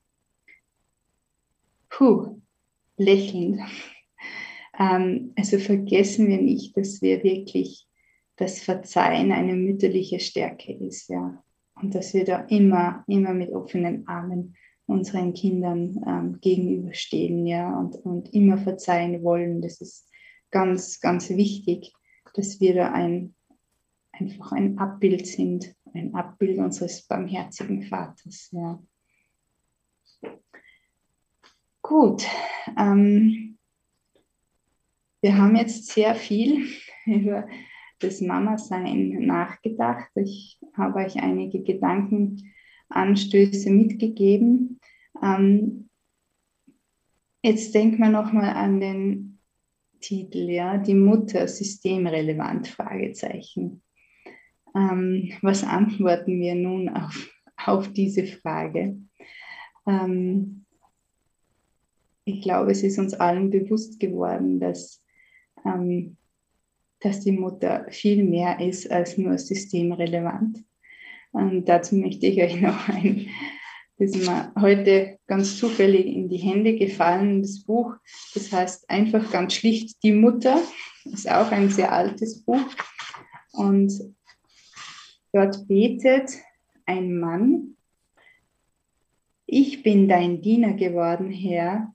Puh, 1.89 2.41
lächelnd. 2.97 3.61
Ähm, 4.79 5.33
also 5.35 5.57
vergessen 5.57 6.27
wir 6.27 6.39
nicht, 6.39 6.77
dass 6.77 7.01
wir 7.01 7.23
wirklich 7.23 7.87
das 8.35 8.59
Verzeihen 8.59 9.31
eine 9.31 9.55
mütterliche 9.55 10.19
Stärke 10.19 10.71
ist, 10.71 11.09
ja. 11.09 11.43
Und 11.81 11.93
dass 11.93 12.13
wir 12.13 12.25
da 12.25 12.39
immer, 12.41 13.03
immer 13.07 13.33
mit 13.33 13.51
offenen 13.51 14.07
Armen 14.07 14.55
unseren 14.87 15.33
Kindern 15.33 16.01
ähm, 16.07 16.39
gegenüberstehen, 16.39 17.45
ja, 17.45 17.77
und, 17.77 17.95
und 17.97 18.33
immer 18.33 18.57
verzeihen 18.57 19.21
wollen. 19.21 19.61
Das 19.61 19.81
ist 19.81 20.09
ganz, 20.49 20.99
ganz 21.01 21.29
wichtig, 21.29 21.93
dass 22.33 22.59
wir 22.61 22.73
da 22.73 22.91
ein, 22.93 23.35
einfach 24.11 24.53
ein 24.53 24.77
Abbild 24.77 25.27
sind, 25.27 25.75
ein 25.93 26.15
Abbild 26.15 26.57
unseres 26.57 27.05
barmherzigen 27.05 27.83
Vaters. 27.83 28.49
Ja. 28.51 28.81
Gut, 31.81 32.25
ähm, 32.77 33.57
wir 35.21 35.37
haben 35.37 35.55
jetzt 35.55 35.87
sehr 35.87 36.15
viel 36.15 36.65
über 37.05 37.47
das 37.99 38.21
Mama-Sein 38.21 39.25
nachgedacht. 39.25 40.09
Ich 40.15 40.59
habe 40.73 40.99
euch 40.99 41.17
einige 41.17 41.63
Gedankenanstöße 41.63 43.69
mitgegeben. 43.69 44.79
Ähm, 45.21 45.89
jetzt 47.41 47.73
denken 47.73 47.99
wir 47.99 48.09
nochmal 48.09 48.55
an 48.55 48.79
den 48.79 49.39
Titel, 49.99 50.49
ja, 50.49 50.77
die 50.77 50.93
Mutter 50.93 51.47
systemrelevant, 51.47 52.67
Fragezeichen. 52.67 53.81
Ähm, 54.75 55.31
was 55.41 55.63
antworten 55.63 56.39
wir 56.39 56.55
nun 56.55 56.89
auf, 56.89 57.29
auf 57.65 57.91
diese 57.93 58.25
Frage? 58.25 58.97
Ähm, 59.87 60.65
ich 62.25 62.41
glaube, 62.41 62.71
es 62.71 62.83
ist 62.83 62.99
uns 62.99 63.13
allen 63.13 63.49
bewusst 63.49 63.99
geworden, 63.99 64.59
dass 64.59 65.01
ähm, 65.65 66.17
dass 66.99 67.21
die 67.21 67.31
Mutter 67.31 67.85
viel 67.89 68.23
mehr 68.23 68.59
ist 68.59 68.91
als 68.91 69.17
nur 69.17 69.37
systemrelevant. 69.37 70.63
Und 71.31 71.65
dazu 71.65 71.95
möchte 71.95 72.27
ich 72.27 72.41
euch 72.41 72.61
noch 72.61 72.89
ein, 72.89 73.29
das 73.99 74.11
ist 74.11 74.27
mir 74.27 74.53
heute 74.59 75.17
ganz 75.27 75.57
zufällig 75.57 76.05
in 76.05 76.29
die 76.29 76.37
Hände 76.37 76.75
gefallen, 76.75 77.41
das 77.41 77.63
Buch, 77.63 77.95
das 78.33 78.51
heißt 78.51 78.89
einfach 78.89 79.31
ganz 79.31 79.53
schlicht 79.53 80.03
Die 80.03 80.13
Mutter, 80.13 80.61
ist 81.05 81.29
auch 81.29 81.51
ein 81.51 81.69
sehr 81.69 81.91
altes 81.91 82.43
Buch. 82.43 82.69
Und 83.53 83.91
dort 85.33 85.67
betet 85.67 86.31
ein 86.85 87.19
Mann, 87.19 87.77
ich 89.49 89.81
bin 89.81 90.09
dein 90.09 90.41
Diener 90.41 90.73
geworden, 90.73 91.31
Herr, 91.31 91.93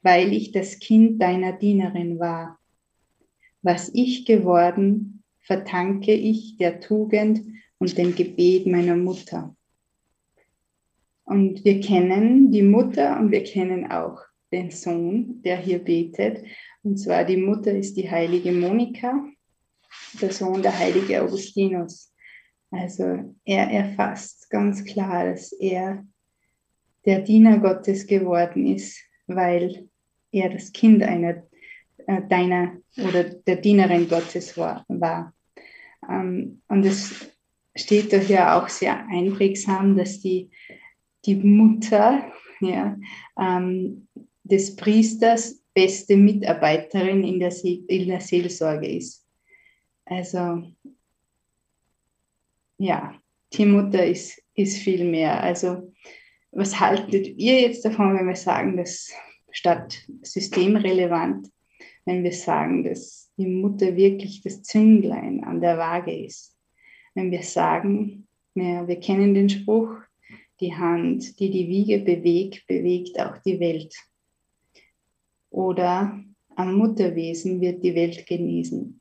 weil 0.00 0.32
ich 0.32 0.52
das 0.52 0.78
Kind 0.78 1.20
deiner 1.20 1.52
Dienerin 1.52 2.20
war. 2.20 2.57
Was 3.62 3.90
ich 3.92 4.24
geworden, 4.24 5.22
verdanke 5.40 6.12
ich 6.12 6.56
der 6.56 6.80
Tugend 6.80 7.40
und 7.78 7.96
dem 7.96 8.14
Gebet 8.14 8.66
meiner 8.66 8.96
Mutter. 8.96 9.56
Und 11.24 11.64
wir 11.64 11.80
kennen 11.80 12.50
die 12.50 12.62
Mutter 12.62 13.18
und 13.18 13.30
wir 13.30 13.44
kennen 13.44 13.90
auch 13.90 14.20
den 14.52 14.70
Sohn, 14.70 15.42
der 15.42 15.58
hier 15.58 15.78
betet. 15.78 16.44
Und 16.82 16.96
zwar 16.98 17.24
die 17.24 17.36
Mutter 17.36 17.72
ist 17.72 17.96
die 17.96 18.10
heilige 18.10 18.52
Monika, 18.52 19.26
der 20.20 20.32
Sohn 20.32 20.62
der 20.62 20.78
heilige 20.78 21.22
Augustinus. 21.22 22.12
Also 22.70 23.34
er 23.44 23.70
erfasst 23.70 24.50
ganz 24.50 24.84
klar, 24.84 25.30
dass 25.30 25.52
er 25.52 26.06
der 27.04 27.20
Diener 27.20 27.58
Gottes 27.58 28.06
geworden 28.06 28.66
ist, 28.66 28.98
weil 29.26 29.88
er 30.30 30.50
das 30.50 30.72
Kind 30.72 31.02
einer 31.02 31.47
deiner 32.28 32.76
oder 32.96 33.24
der 33.24 33.56
Dienerin 33.56 34.08
Gottes 34.08 34.56
war. 34.56 34.84
war. 34.88 35.34
Ähm, 36.08 36.62
und 36.68 36.84
es 36.84 37.30
steht 37.76 38.12
doch 38.12 38.28
ja 38.28 38.58
auch 38.58 38.68
sehr 38.68 39.06
einprägsam, 39.08 39.96
dass 39.96 40.20
die, 40.20 40.50
die 41.24 41.36
Mutter 41.36 42.32
ja, 42.60 42.96
ähm, 43.38 44.08
des 44.42 44.74
Priesters 44.76 45.62
beste 45.74 46.16
Mitarbeiterin 46.16 47.22
in 47.22 47.38
der, 47.38 47.54
in 47.64 48.08
der 48.08 48.20
Seelsorge 48.20 48.88
ist. 48.88 49.24
Also 50.06 50.64
ja, 52.78 53.14
die 53.52 53.66
Mutter 53.66 54.04
ist, 54.04 54.42
ist 54.54 54.78
viel 54.78 55.04
mehr. 55.04 55.40
Also 55.42 55.92
was 56.50 56.80
haltet 56.80 57.26
ihr 57.26 57.60
jetzt 57.60 57.84
davon, 57.84 58.16
wenn 58.16 58.26
wir 58.26 58.36
sagen, 58.36 58.76
dass 58.76 59.12
statt 59.50 60.02
systemrelevant 60.22 61.48
wenn 62.08 62.24
wir 62.24 62.32
sagen, 62.32 62.84
dass 62.84 63.30
die 63.36 63.46
Mutter 63.46 63.94
wirklich 63.94 64.40
das 64.40 64.62
Zünglein 64.62 65.44
an 65.44 65.60
der 65.60 65.76
Waage 65.76 66.24
ist. 66.24 66.56
Wenn 67.14 67.30
wir 67.30 67.42
sagen, 67.42 68.26
ja, 68.54 68.88
wir 68.88 68.98
kennen 68.98 69.34
den 69.34 69.50
Spruch, 69.50 69.90
die 70.58 70.74
Hand, 70.74 71.38
die 71.38 71.50
die 71.50 71.68
Wiege 71.68 71.98
bewegt, 71.98 72.66
bewegt 72.66 73.20
auch 73.20 73.36
die 73.44 73.60
Welt. 73.60 73.94
Oder 75.50 76.18
am 76.56 76.74
Mutterwesen 76.78 77.60
wird 77.60 77.84
die 77.84 77.94
Welt 77.94 78.26
genießen. 78.26 78.98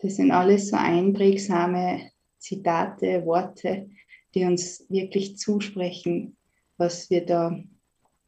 Das 0.00 0.16
sind 0.16 0.32
alles 0.32 0.70
so 0.70 0.76
einprägsame 0.76 2.10
Zitate, 2.38 3.24
Worte, 3.24 3.88
die 4.34 4.44
uns 4.44 4.84
wirklich 4.88 5.38
zusprechen, 5.38 6.36
was 6.78 7.08
wir 7.10 7.24
da 7.24 7.56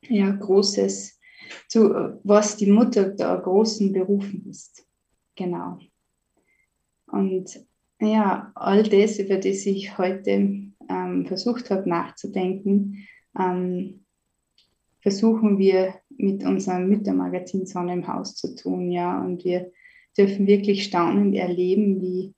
ja, 0.02 0.30
Großes 0.30 1.15
zu 1.68 2.18
was 2.24 2.56
die 2.56 2.70
Mutter 2.70 3.10
der 3.10 3.36
großen 3.38 3.92
berufen 3.92 4.46
ist. 4.48 4.86
Genau. 5.34 5.78
Und 7.06 7.66
ja, 8.00 8.50
all 8.54 8.82
das, 8.82 9.18
über 9.18 9.36
das 9.36 9.66
ich 9.66 9.96
heute 9.98 10.30
ähm, 10.88 11.26
versucht 11.26 11.70
habe 11.70 11.88
nachzudenken, 11.88 13.06
ähm, 13.38 14.04
versuchen 15.00 15.58
wir 15.58 15.94
mit 16.08 16.44
unserem 16.44 16.88
Müttermagazin 16.88 17.66
Sonne 17.66 17.92
im 17.92 18.08
Haus 18.08 18.34
zu 18.34 18.54
tun, 18.54 18.90
ja. 18.90 19.22
Und 19.22 19.44
wir 19.44 19.70
dürfen 20.16 20.46
wirklich 20.46 20.84
staunend 20.84 21.36
erleben, 21.36 22.00
wie, 22.00 22.34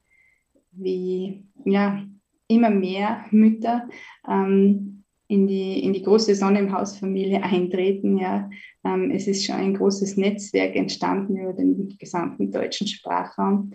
wie 0.73 1.45
ja, 1.65 2.05
immer 2.49 2.71
mehr 2.71 3.25
Mütter 3.31 3.89
ähm, 4.29 4.98
in 5.29 5.47
die, 5.47 5.85
in 5.85 5.93
die 5.93 6.03
große 6.03 6.35
Sonne 6.35 6.59
im 6.59 6.73
Haus-Familie 6.73 7.43
eintreten. 7.43 8.19
Ja. 8.19 8.51
Ähm, 8.85 9.11
es 9.11 9.29
ist 9.29 9.45
schon 9.45 9.57
ein 9.57 9.75
großes 9.75 10.17
Netzwerk 10.17 10.75
entstanden 10.75 11.37
über 11.37 11.53
den 11.53 11.97
gesamten 11.99 12.51
deutschen 12.51 12.87
Sprachraum. 12.87 13.73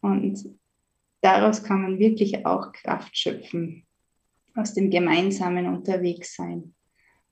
Und 0.00 0.44
daraus 1.20 1.62
kann 1.62 1.82
man 1.82 1.98
wirklich 1.98 2.44
auch 2.44 2.72
Kraft 2.72 3.16
schöpfen, 3.16 3.86
aus 4.54 4.74
dem 4.74 4.90
gemeinsamen 4.90 5.66
Unterwegssein. 5.66 6.74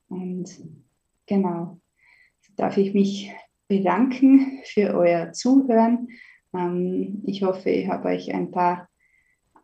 Und 0.08 0.48
genau, 1.26 1.80
darf 2.56 2.76
ich 2.76 2.94
mich 2.94 3.32
bedanken 3.68 4.60
für 4.64 4.94
euer 4.94 5.32
Zuhören. 5.32 6.08
Ähm, 6.54 7.22
ich 7.26 7.42
hoffe, 7.42 7.70
ich 7.70 7.88
habe 7.88 8.08
euch 8.08 8.32
ein 8.32 8.52
paar 8.52 8.88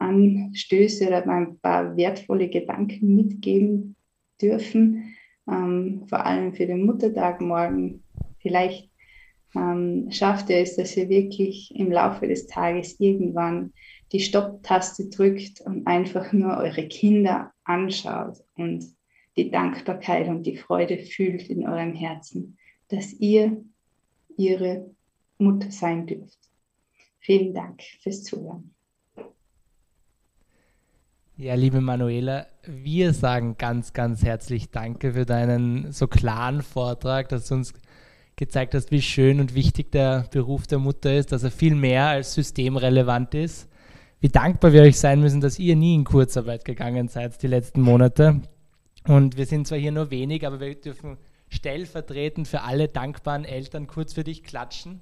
Anstöße 0.03 1.07
oder 1.07 1.26
ein 1.28 1.59
paar 1.59 1.96
wertvolle 1.96 2.48
Gedanken 2.48 3.14
mitgeben 3.14 3.96
dürfen, 4.40 5.14
ähm, 5.48 6.05
vor 6.09 6.24
allem 6.24 6.53
für 6.55 6.66
den 6.66 6.84
Muttertag 6.84 7.40
morgen. 7.40 8.03
Vielleicht 8.40 8.90
ähm, 9.55 10.11
schafft 10.11 10.50
ihr 10.50 10.59
es, 10.59 10.76
dass 10.76 10.96
ihr 10.96 11.09
wirklich 11.09 11.74
im 11.74 11.90
Laufe 11.92 12.26
des 12.26 12.46
Tages 12.46 12.98
irgendwann 12.98 13.72
die 14.12 14.20
Stopptaste 14.20 15.09
drückt 15.09 15.61
und 15.62 15.86
einfach 15.86 16.32
nur 16.32 16.57
eure 16.57 16.86
Kinder 16.88 17.53
anschaut 17.64 18.38
und 18.57 18.84
die 19.36 19.50
Dankbarkeit 19.50 20.28
und 20.28 20.44
die 20.44 20.57
Freude 20.57 20.98
fühlt 20.98 21.48
in 21.48 21.66
eurem 21.66 21.94
Herzen, 21.94 22.59
dass 22.88 23.12
ihr 23.14 23.64
ihre 24.36 24.90
Mutter 25.38 25.70
sein 25.70 26.07
dürft. 26.07 26.38
Vielen 27.20 27.55
Dank 27.55 27.82
fürs 28.03 28.24
Zuhören. 28.24 28.72
Ja, 31.39 31.55
liebe 31.55 31.80
Manuela, 31.80 32.47
wir 32.66 33.14
sagen 33.14 33.57
ganz, 33.57 33.95
ganz 33.95 34.22
herzlich 34.22 34.70
Danke 34.70 35.14
für 35.14 35.24
deinen 35.24 35.91
so 35.91 36.07
klaren 36.07 36.61
Vortrag, 36.61 37.30
dass 37.30 37.49
du 37.49 37.55
uns 37.55 37.72
gezeigt 38.37 38.74
hast, 38.74 38.91
wie 38.91 39.01
schön 39.01 39.41
und 39.41 39.55
wichtig 39.55 39.91
der 39.93 40.26
Beruf 40.30 40.66
der 40.66 40.78
Mutter 40.78 41.16
ist, 41.16 41.33
dass 41.33 41.43
er 41.43 41.51
viel 41.51 41.74
mehr 41.74 42.09
als 42.09 42.35
systemrelevant 42.35 43.35
ist. 43.35 43.66
Wie 44.20 44.28
dankbar 44.28 44.74
wir 44.74 44.83
euch 44.83 44.99
sein 44.99 45.20
müssen, 45.20 45.41
dass 45.41 45.59
ihr 45.59 45.74
nie 45.74 45.95
in 45.95 46.05
Kurzarbeit 46.05 46.66
gegangen 46.66 47.09
seid 47.09 47.43
die 47.43 47.49
letzten 47.49 47.80
Monate. 47.80 48.43
Und 49.09 49.39
wir 49.39 49.47
sind 49.47 49.66
zwar 49.66 49.78
hier 49.78 49.91
nur 49.91 50.11
wenig, 50.11 50.47
aber 50.47 50.61
wir 50.61 50.74
dürfen 50.74 51.16
stellvertretend 51.49 52.47
für 52.47 52.62
alle 52.62 52.89
dankbaren 52.89 53.47
Eltern 53.47 53.87
kurz 53.87 54.12
für 54.12 54.22
dich 54.22 54.45
klatschen. 54.45 55.01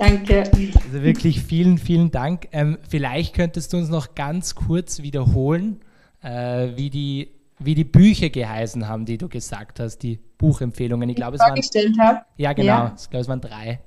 Danke. 0.00 0.44
Also 0.44 1.02
wirklich 1.02 1.42
vielen, 1.42 1.76
vielen 1.76 2.10
Dank. 2.10 2.48
Ähm, 2.52 2.78
vielleicht 2.88 3.34
könntest 3.34 3.74
du 3.74 3.76
uns 3.76 3.90
noch 3.90 4.14
ganz 4.14 4.54
kurz 4.54 5.02
wiederholen, 5.02 5.80
äh, 6.22 6.68
wie, 6.74 6.88
die, 6.88 7.28
wie 7.58 7.74
die 7.74 7.84
Bücher 7.84 8.30
geheißen 8.30 8.88
haben, 8.88 9.04
die 9.04 9.18
du 9.18 9.28
gesagt 9.28 9.78
hast, 9.78 9.98
die 9.98 10.18
Buchempfehlungen. 10.38 11.06
Ich 11.10 11.16
glaube, 11.16 11.36
es 11.36 11.42
waren. 11.42 11.98
Habe. 11.98 12.22
Ja, 12.38 12.54
genau. 12.54 12.66
Ja. 12.66 12.96
Ich 12.98 13.10
glaube, 13.10 13.20
es 13.20 13.28
waren 13.28 13.42
drei. 13.42 13.80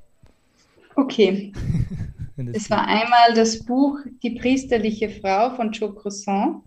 Okay. 0.95 1.51
es 2.53 2.70
war 2.70 2.88
einmal 2.88 3.34
das 3.34 3.66
Buch 3.66 3.97
Die 4.22 4.36
priesterliche 4.36 5.09
Frau 5.09 5.49
von 5.55 5.72
Joe 5.72 5.95
Croissant. 5.95 6.61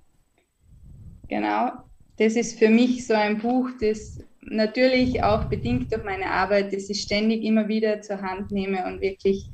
Genau. 1.29 1.71
Das 2.17 2.35
ist 2.35 2.59
für 2.59 2.69
mich 2.69 3.07
so 3.07 3.15
ein 3.15 3.39
Buch, 3.39 3.71
das 3.81 4.19
natürlich 4.51 5.23
auch 5.23 5.49
bedingt 5.49 5.93
durch 5.93 6.05
meine 6.05 6.31
Arbeit, 6.31 6.73
dass 6.73 6.89
ich 6.91 7.03
ständig 7.03 7.43
immer 7.45 7.69
wieder 7.69 8.01
zur 8.01 8.23
Hand 8.23 8.51
nehme 8.51 8.87
und 8.87 9.01
wirklich 9.01 9.51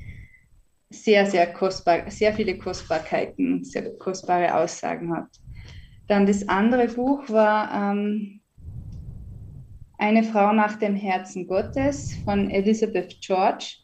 sehr, 0.91 1.27
sehr 1.27 1.53
kostbar, 1.53 2.11
sehr 2.11 2.35
viele 2.35 2.59
Kostbarkeiten, 2.59 3.65
sehr 3.65 3.97
kostbare 3.99 4.55
Aussagen 4.55 5.17
hat. 5.17 5.29
Dann 6.07 6.27
das 6.27 6.49
andere 6.49 6.89
Buch 6.89 7.29
war 7.31 7.93
ähm, 7.93 8.43
Eine 10.03 10.25
Frau 10.25 10.53
nach 10.53 10.81
dem 10.81 10.97
Herzen 10.97 11.47
Gottes 11.47 12.13
von 12.25 12.51
Elizabeth 12.51 13.21
George. 13.21 13.77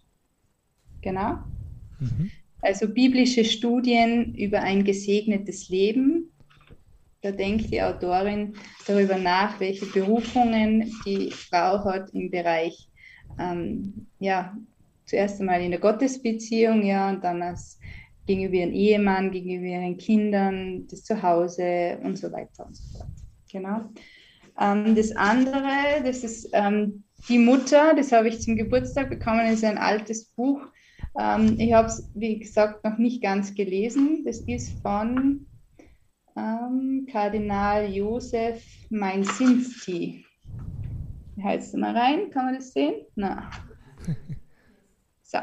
Genau. 1.01 1.37
Mhm. 2.01 2.33
Also 2.61 2.89
biblische 2.93 3.45
Studien 3.45 4.35
über 4.35 4.61
ein 4.61 4.83
gesegnetes 4.83 5.69
Leben. 5.69 6.33
Da 7.21 7.33
denkt 7.33 7.73
die 7.73 7.83
Autorin 7.83 8.55
darüber 8.87 9.17
nach, 9.19 9.59
welche 9.61 9.87
Berufungen 9.87 10.93
die 11.05 11.31
Frau 11.31 11.85
hat 11.85 12.11
im 12.15 12.31
Bereich 12.31 12.89
ähm, 13.39 14.07
ja, 14.19 14.57
zuerst 15.05 15.41
einmal 15.41 15.63
in 15.63 15.71
der 15.73 15.81
Gottesbeziehung, 15.81 16.85
ja, 16.85 17.09
und 17.09 17.25
dann 17.25 17.43
als 17.43 17.79
gegenüber 18.27 18.57
ihren 18.57 18.73
Ehemann, 18.73 19.31
gegenüber 19.31 19.67
ihren 19.67 19.97
Kindern, 19.97 20.87
das 20.89 21.05
Zuhause 21.05 21.99
und 22.03 22.19
so 22.19 22.31
weiter 22.31 22.67
und 22.67 22.77
so 22.77 22.99
fort. 22.99 23.11
Genau. 23.51 23.91
Ähm, 24.61 24.95
das 24.95 25.17
andere, 25.17 26.03
das 26.05 26.25
ist 26.25 26.51
ähm, 26.53 27.05
Die 27.29 27.39
Mutter, 27.39 27.95
das 27.95 28.13
habe 28.13 28.29
ich 28.29 28.41
zum 28.41 28.57
Geburtstag 28.57 29.11
bekommen, 29.11 29.41
das 29.41 29.55
ist 29.55 29.65
ein 29.65 29.79
altes 29.79 30.27
Buch. 30.27 30.61
Ähm, 31.19 31.57
ich 31.59 31.73
habe 31.73 31.89
es, 31.89 32.11
wie 32.15 32.39
gesagt, 32.39 32.85
noch 32.85 32.99
nicht 32.99 33.23
ganz 33.23 33.55
gelesen. 33.55 34.25
Das 34.25 34.39
ist 34.41 34.81
von 34.83 35.48
ähm, 36.39 37.07
Kardinal 37.11 37.93
Josef 37.93 38.63
heißt 41.43 41.69
es 41.69 41.75
mal 41.75 41.97
rein? 41.97 42.31
Kann 42.31 42.47
man 42.47 42.55
das 42.55 42.73
sehen? 42.73 43.07
Na. 43.15 43.51
So. 45.23 45.41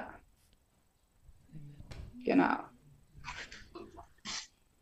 Genau. 2.24 2.58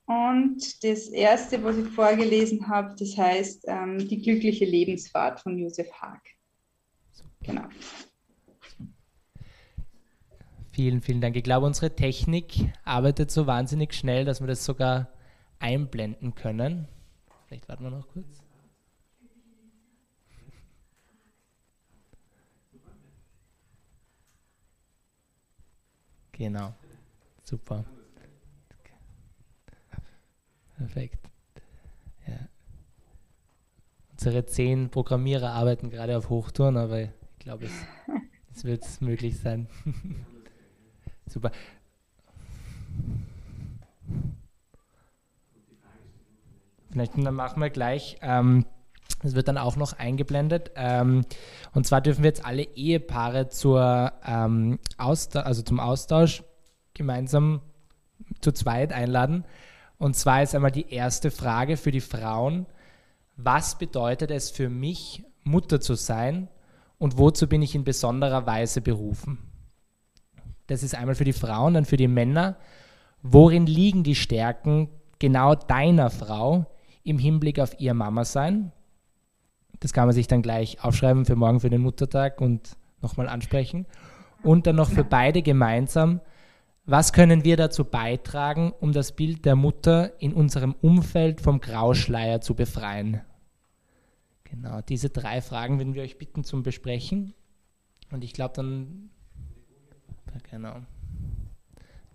Und 0.05 0.81
das 0.81 1.09
erste, 1.09 1.61
was 1.61 1.77
ich 1.77 1.89
vorgelesen 1.89 2.69
habe, 2.69 2.95
das 2.97 3.17
heißt 3.17 3.65
ähm, 3.67 4.07
Die 4.07 4.21
glückliche 4.21 4.63
Lebensfahrt 4.63 5.41
von 5.41 5.57
Josef 5.57 5.91
Haag. 5.91 6.21
Genau. 7.41 7.65
Vielen, 10.71 11.01
vielen 11.01 11.19
Dank. 11.19 11.35
Ich 11.35 11.43
glaube, 11.43 11.65
unsere 11.65 11.93
Technik 11.93 12.71
arbeitet 12.85 13.29
so 13.29 13.45
wahnsinnig 13.45 13.93
schnell, 13.93 14.23
dass 14.23 14.39
wir 14.39 14.47
das 14.47 14.63
sogar 14.63 15.09
einblenden 15.63 16.35
können. 16.35 16.89
Vielleicht 17.47 17.69
warten 17.69 17.85
wir 17.85 17.91
noch 17.91 18.07
kurz. 18.09 18.43
Genau. 26.33 26.73
Super. 27.43 27.85
Perfekt. 30.75 31.29
Ja. 32.27 32.49
Unsere 34.11 34.45
zehn 34.45 34.89
Programmierer 34.89 35.51
arbeiten 35.51 35.89
gerade 35.89 36.17
auf 36.17 36.29
Hochtouren, 36.29 36.75
aber 36.75 37.03
ich 37.03 37.09
glaube, 37.39 37.67
es, 37.67 37.71
es 38.53 38.63
wird 38.65 39.01
möglich 39.01 39.39
sein. 39.39 39.69
Super. 41.25 41.51
Vielleicht 46.93 47.17
machen 47.17 47.61
wir 47.61 47.69
gleich 47.69 48.17
ähm, 48.21 48.65
das 49.21 49.35
wird 49.35 49.47
dann 49.47 49.57
auch 49.57 49.75
noch 49.75 49.93
eingeblendet. 49.93 50.71
Ähm, 50.75 51.25
und 51.73 51.87
zwar 51.87 52.01
dürfen 52.01 52.23
wir 52.23 52.29
jetzt 52.29 52.45
alle 52.45 52.63
Ehepaare 52.63 53.49
zur, 53.49 54.11
ähm, 54.25 54.79
also 54.97 55.61
zum 55.61 55.79
Austausch 55.79 56.43
gemeinsam 56.93 57.61
zu 58.41 58.51
zweit 58.51 58.91
einladen. 58.91 59.45
Und 59.97 60.15
zwar 60.15 60.43
ist 60.43 60.55
einmal 60.55 60.71
die 60.71 60.91
erste 60.91 61.31
Frage 61.31 61.77
für 61.77 61.91
die 61.91 62.01
Frauen. 62.01 62.65
Was 63.35 63.77
bedeutet 63.77 64.31
es 64.31 64.51
für 64.51 64.69
mich, 64.69 65.23
Mutter 65.43 65.81
zu 65.81 65.95
sein 65.95 66.49
und 66.97 67.17
wozu 67.17 67.47
bin 67.47 67.61
ich 67.61 67.75
in 67.75 67.83
besonderer 67.83 68.45
Weise 68.45 68.81
berufen? 68.81 69.39
Das 70.67 70.83
ist 70.83 70.95
einmal 70.95 71.15
für 71.15 71.25
die 71.25 71.33
Frauen, 71.33 71.73
dann 71.73 71.85
für 71.85 71.97
die 71.97 72.07
Männer. 72.07 72.57
Worin 73.21 73.65
liegen 73.65 74.03
die 74.03 74.15
Stärken 74.15 74.89
genau 75.19 75.55
deiner 75.55 76.09
Frau 76.09 76.65
im 77.03 77.17
Hinblick 77.17 77.59
auf 77.59 77.79
ihr 77.79 77.93
Mama 77.93 78.25
sein? 78.25 78.71
Das 79.79 79.93
kann 79.93 80.05
man 80.05 80.15
sich 80.15 80.27
dann 80.27 80.41
gleich 80.41 80.83
aufschreiben 80.83 81.25
für 81.25 81.35
morgen 81.35 81.59
für 81.59 81.69
den 81.69 81.81
Muttertag 81.81 82.39
und 82.39 82.77
nochmal 83.01 83.27
ansprechen. 83.27 83.85
Und 84.41 84.67
dann 84.67 84.75
noch 84.75 84.89
für 84.89 85.03
beide 85.03 85.41
gemeinsam, 85.41 86.21
was 86.85 87.13
können 87.13 87.45
wir 87.45 87.55
dazu 87.55 87.85
beitragen, 87.85 88.73
um 88.79 88.91
das 88.91 89.13
Bild 89.13 89.45
der 89.45 89.55
Mutter 89.55 90.19
in 90.21 90.33
unserem 90.33 90.73
Umfeld 90.81 91.39
vom 91.39 91.61
Grauschleier 91.61 92.41
zu 92.41 92.55
befreien? 92.55 93.21
Genau, 94.43 94.81
diese 94.81 95.09
drei 95.09 95.41
Fragen 95.41 95.79
würden 95.79 95.93
wir 95.93 96.03
euch 96.03 96.17
bitten 96.17 96.43
zum 96.43 96.61
Besprechen. 96.61 97.33
Und 98.11 98.23
ich 98.23 98.33
glaube 98.33 98.53
dann, 98.55 99.09
genau, 100.51 100.75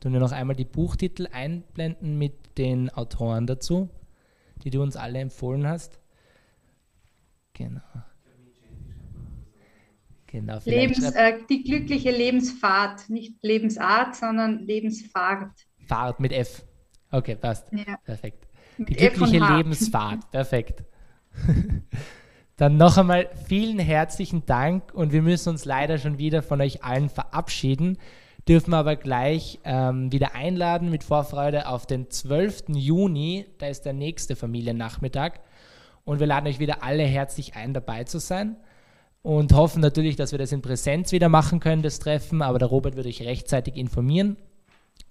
tun 0.01 0.13
wir 0.13 0.21
noch 0.21 0.33
einmal 0.33 0.55
die 0.55 0.65
Buchtitel 0.65 1.29
einblenden 1.33 2.19
mit 2.19 2.59
den 2.59 2.91
Autoren 2.91 3.47
dazu, 3.47 3.89
die 4.65 4.71
du 4.71 4.83
uns 4.83 4.97
alle 4.97 5.19
empfohlen 5.19 5.67
hast. 5.67 6.01
Genau. 7.53 7.81
Genau, 10.31 10.59
Lebens, 10.67 11.11
äh, 11.15 11.39
die 11.49 11.65
glückliche 11.65 12.11
Lebensfahrt, 12.11 13.09
nicht 13.09 13.43
Lebensart, 13.43 14.15
sondern 14.15 14.59
Lebensfahrt. 14.59 15.53
Fahrt 15.87 16.21
mit 16.21 16.33
F. 16.33 16.65
Okay, 17.11 17.35
passt. 17.35 17.73
Ja. 17.73 17.97
Perfekt. 18.05 18.47
Die 18.77 18.85
glückliche 18.95 19.39
Lebensfahrt. 19.39 20.31
Perfekt. 20.31 20.85
Dann 22.57 22.77
noch 22.77 22.99
einmal 22.99 23.31
vielen 23.47 23.79
herzlichen 23.79 24.45
Dank 24.45 24.93
und 24.93 25.13
wir 25.13 25.23
müssen 25.23 25.51
uns 25.51 25.65
leider 25.65 25.97
schon 25.97 26.19
wieder 26.19 26.43
von 26.43 26.61
euch 26.61 26.85
allen 26.85 27.09
verabschieden, 27.09 27.97
dürfen 28.49 28.73
aber 28.73 28.97
gleich 28.97 29.59
ähm, 29.65 30.11
wieder 30.11 30.35
einladen 30.35 30.91
mit 30.91 31.05
Vorfreude 31.05 31.69
auf 31.69 31.87
den 31.87 32.11
12. 32.11 32.65
Juni, 32.71 33.47
da 33.59 33.67
ist 33.67 33.83
der 33.83 33.93
nächste 33.93 34.37
Familiennachmittag. 34.37 35.41
Und 36.05 36.21
wir 36.21 36.27
laden 36.27 36.47
euch 36.47 36.59
wieder 36.59 36.83
alle 36.83 37.03
herzlich 37.03 37.55
ein, 37.55 37.75
dabei 37.75 38.05
zu 38.05 38.19
sein. 38.19 38.57
Und 39.21 39.53
hoffen 39.53 39.83
natürlich, 39.83 40.17
dass 40.17 40.33
wir 40.33 40.39
das 40.39 40.53
in 40.53 40.63
Präsenz 40.63 41.13
wieder 41.13 41.29
machen 41.29 41.61
können, 41.61 41.83
das 41.83 41.99
Treffen. 41.99 42.41
Aber 42.41 42.59
der 42.59 42.69
Robert 42.69 42.97
wird 42.97 43.07
euch 43.07 43.21
rechtzeitig 43.21 43.77
informieren. 43.77 44.39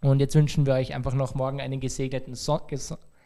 Und 0.01 0.19
jetzt 0.19 0.33
wünschen 0.33 0.65
wir 0.65 0.73
euch 0.73 0.95
einfach 0.95 1.13
noch 1.13 1.35
morgen 1.35 1.61
einen 1.61 1.79
gesegneten, 1.79 2.33
so 2.33 2.59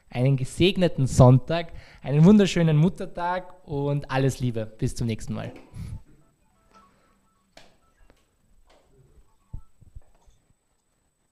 einen 0.09 0.35
gesegneten 0.35 1.07
Sonntag, 1.07 1.67
einen 2.01 2.25
wunderschönen 2.25 2.75
Muttertag 2.75 3.53
und 3.65 4.11
alles 4.11 4.41
Liebe. 4.41 4.65
Bis 4.65 4.95
zum 4.95 5.07
nächsten 5.07 5.33
Mal. 5.33 5.53